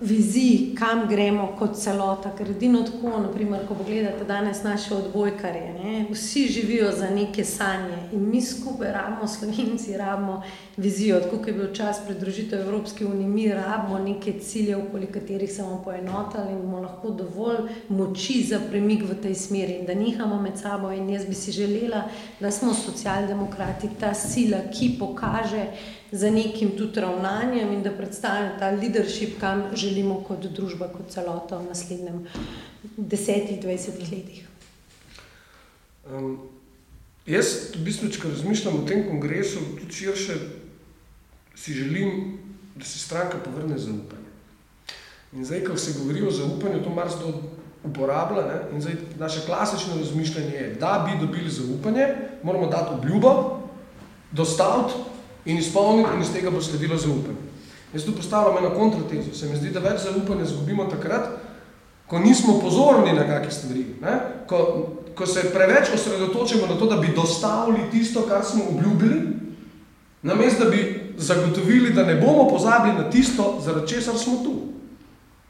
[0.00, 2.30] vizij, kam gremo kot celota.
[2.36, 7.96] Ker edino tako, naprimer, ko pogledate danes naše odbojkarje, ne, vsi živijo za neke sanje
[8.12, 10.42] in mi skupaj rabimo, slovenci rabimo
[10.76, 15.52] vizijo, tako kot je bil čas pridružitev Evropske unije, mi rabimo neke cilje, okoli katerih
[15.52, 19.94] se bomo poenotili in bomo lahko dovolj moči za premik v tej smeri in da
[19.94, 20.92] nihamo med sabo.
[20.92, 22.02] In jaz bi si želela,
[22.40, 25.66] da smo socialdemokrati ta sila, ki pokaže
[26.12, 31.58] za nekim tudi ravnanjem in da predstavlja ta leadership, kam želimo kot družba, kot celota
[31.58, 32.26] v naslednjem
[32.96, 34.44] desetih, dvajsetih letih.
[36.06, 36.38] Um,
[37.26, 40.38] jaz, v bistvu, če razmišljam o tem kongresu, tudi širše,
[41.56, 42.38] si želim,
[42.76, 44.30] da se stranka povrne zaupanje.
[45.32, 47.32] In zdaj, ko se govori o zaupanju, to marsikdo
[47.84, 48.46] uporablja.
[48.46, 48.60] Ne?
[48.76, 52.06] In zdaj naše klasično razmišljanje je, da bi dobili zaupanje,
[52.42, 53.32] moramo dati obljubo,
[54.32, 55.15] dostaviti
[55.46, 57.42] in izpolniti, in iz tega bo sledilo zaupanje.
[57.94, 59.34] Jaz tu postavljam eno kontratezo.
[59.34, 61.30] Se mi zdi, da več zaupanja izgubimo takrat,
[62.06, 63.84] ko nismo pozorni na kakšne stvari.
[64.02, 64.18] Ne?
[64.46, 64.58] Ko,
[65.14, 69.36] ko se preveč osredotočimo na to, da bi dostavili tisto, kar smo obljubili,
[70.26, 74.54] Namesto da bi zagotovili, da ne bomo pozabili na tisto, zaradi česar smo tu.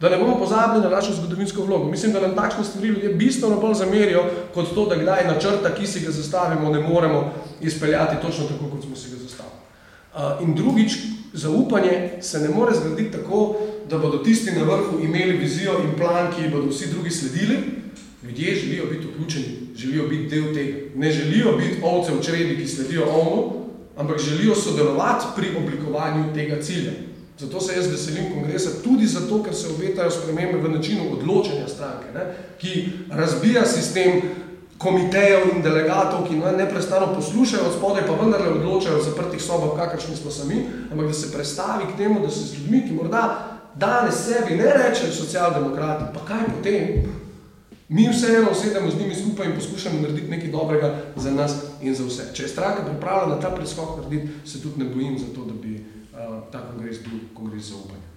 [0.00, 1.90] Da ne bomo pozabili na našo zgodovinsko vlogo.
[1.90, 4.24] Mislim, da nam takšne stvari ljudje bistveno bolj zamerijo,
[4.54, 8.84] kot to, da kdaj načrta, ki si ga zastavimo, ne moremo izpeljati točno tako, kot
[8.84, 9.56] smo si ga zastavili.
[10.40, 10.92] In drugič,
[11.32, 13.56] zaupanje se ne more zgraditi tako,
[13.90, 17.56] da bodo tisti na vrhu imeli vizijo in plan, ki bodo vsi drugi sledili.
[18.22, 20.78] Ljudje želijo biti vključeni, želijo biti del tega.
[20.94, 23.52] Ne želijo biti ovce v čredi, ki sledijo ovnu,
[23.96, 26.92] ampak želijo sodelovati pri oblikovanju tega cilja.
[27.38, 32.06] Zato se jaz veselim kongresa, tudi zato, ker se obetajo spremembe v načinu odločanja stranke,
[32.14, 32.20] ne,
[32.58, 34.22] ki razbija sistem
[34.78, 40.16] komitejev in delegatov, ki neprestano poslušajo od spodaj, pa vendarle odločajo v zaprtih sobah, kakršni
[40.16, 43.22] smo sami, ampak da se prestavi k temu, da se z ljudmi, ki morda
[43.74, 47.04] danes sebi ne rečejo socialdemokrati, pa kaj potem,
[47.88, 52.04] mi vseeno sedemo z njimi skupaj in poskušamo narediti nekaj dobrega za nas in za
[52.04, 52.32] vse.
[52.34, 55.74] Če je stranka pripravljena ta preskok narediti, se tudi ne bojim za to, da bi
[55.76, 58.15] uh, ta kongres bil kongres zaupanja.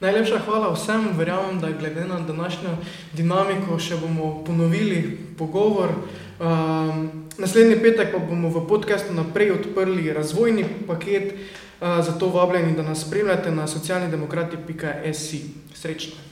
[0.00, 2.70] Najlepša hvala vsem, verjamem, da glede na današnjo
[3.12, 5.92] dinamiko še bomo ponovili pogovor.
[6.40, 12.82] Um, naslednji petek pa bomo v podkastu naprej odprli razvojni paket, uh, zato vabljeni, da
[12.82, 15.44] nas spremljate na socialnidemokrati.si.
[15.74, 16.29] Srečno!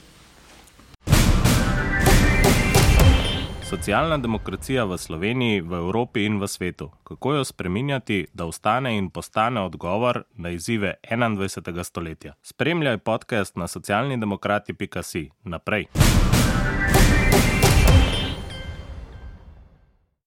[3.69, 6.89] Socialna demokracija v Sloveniji, v Evropi in v svetu.
[7.05, 11.85] Kako jo spreminjati, da ostane in postane odgovor na izzive 21.
[11.85, 12.35] stoletja?
[12.43, 15.31] Spremljaj podcast na socialnidemokrati.si.
[15.45, 15.87] Naprej.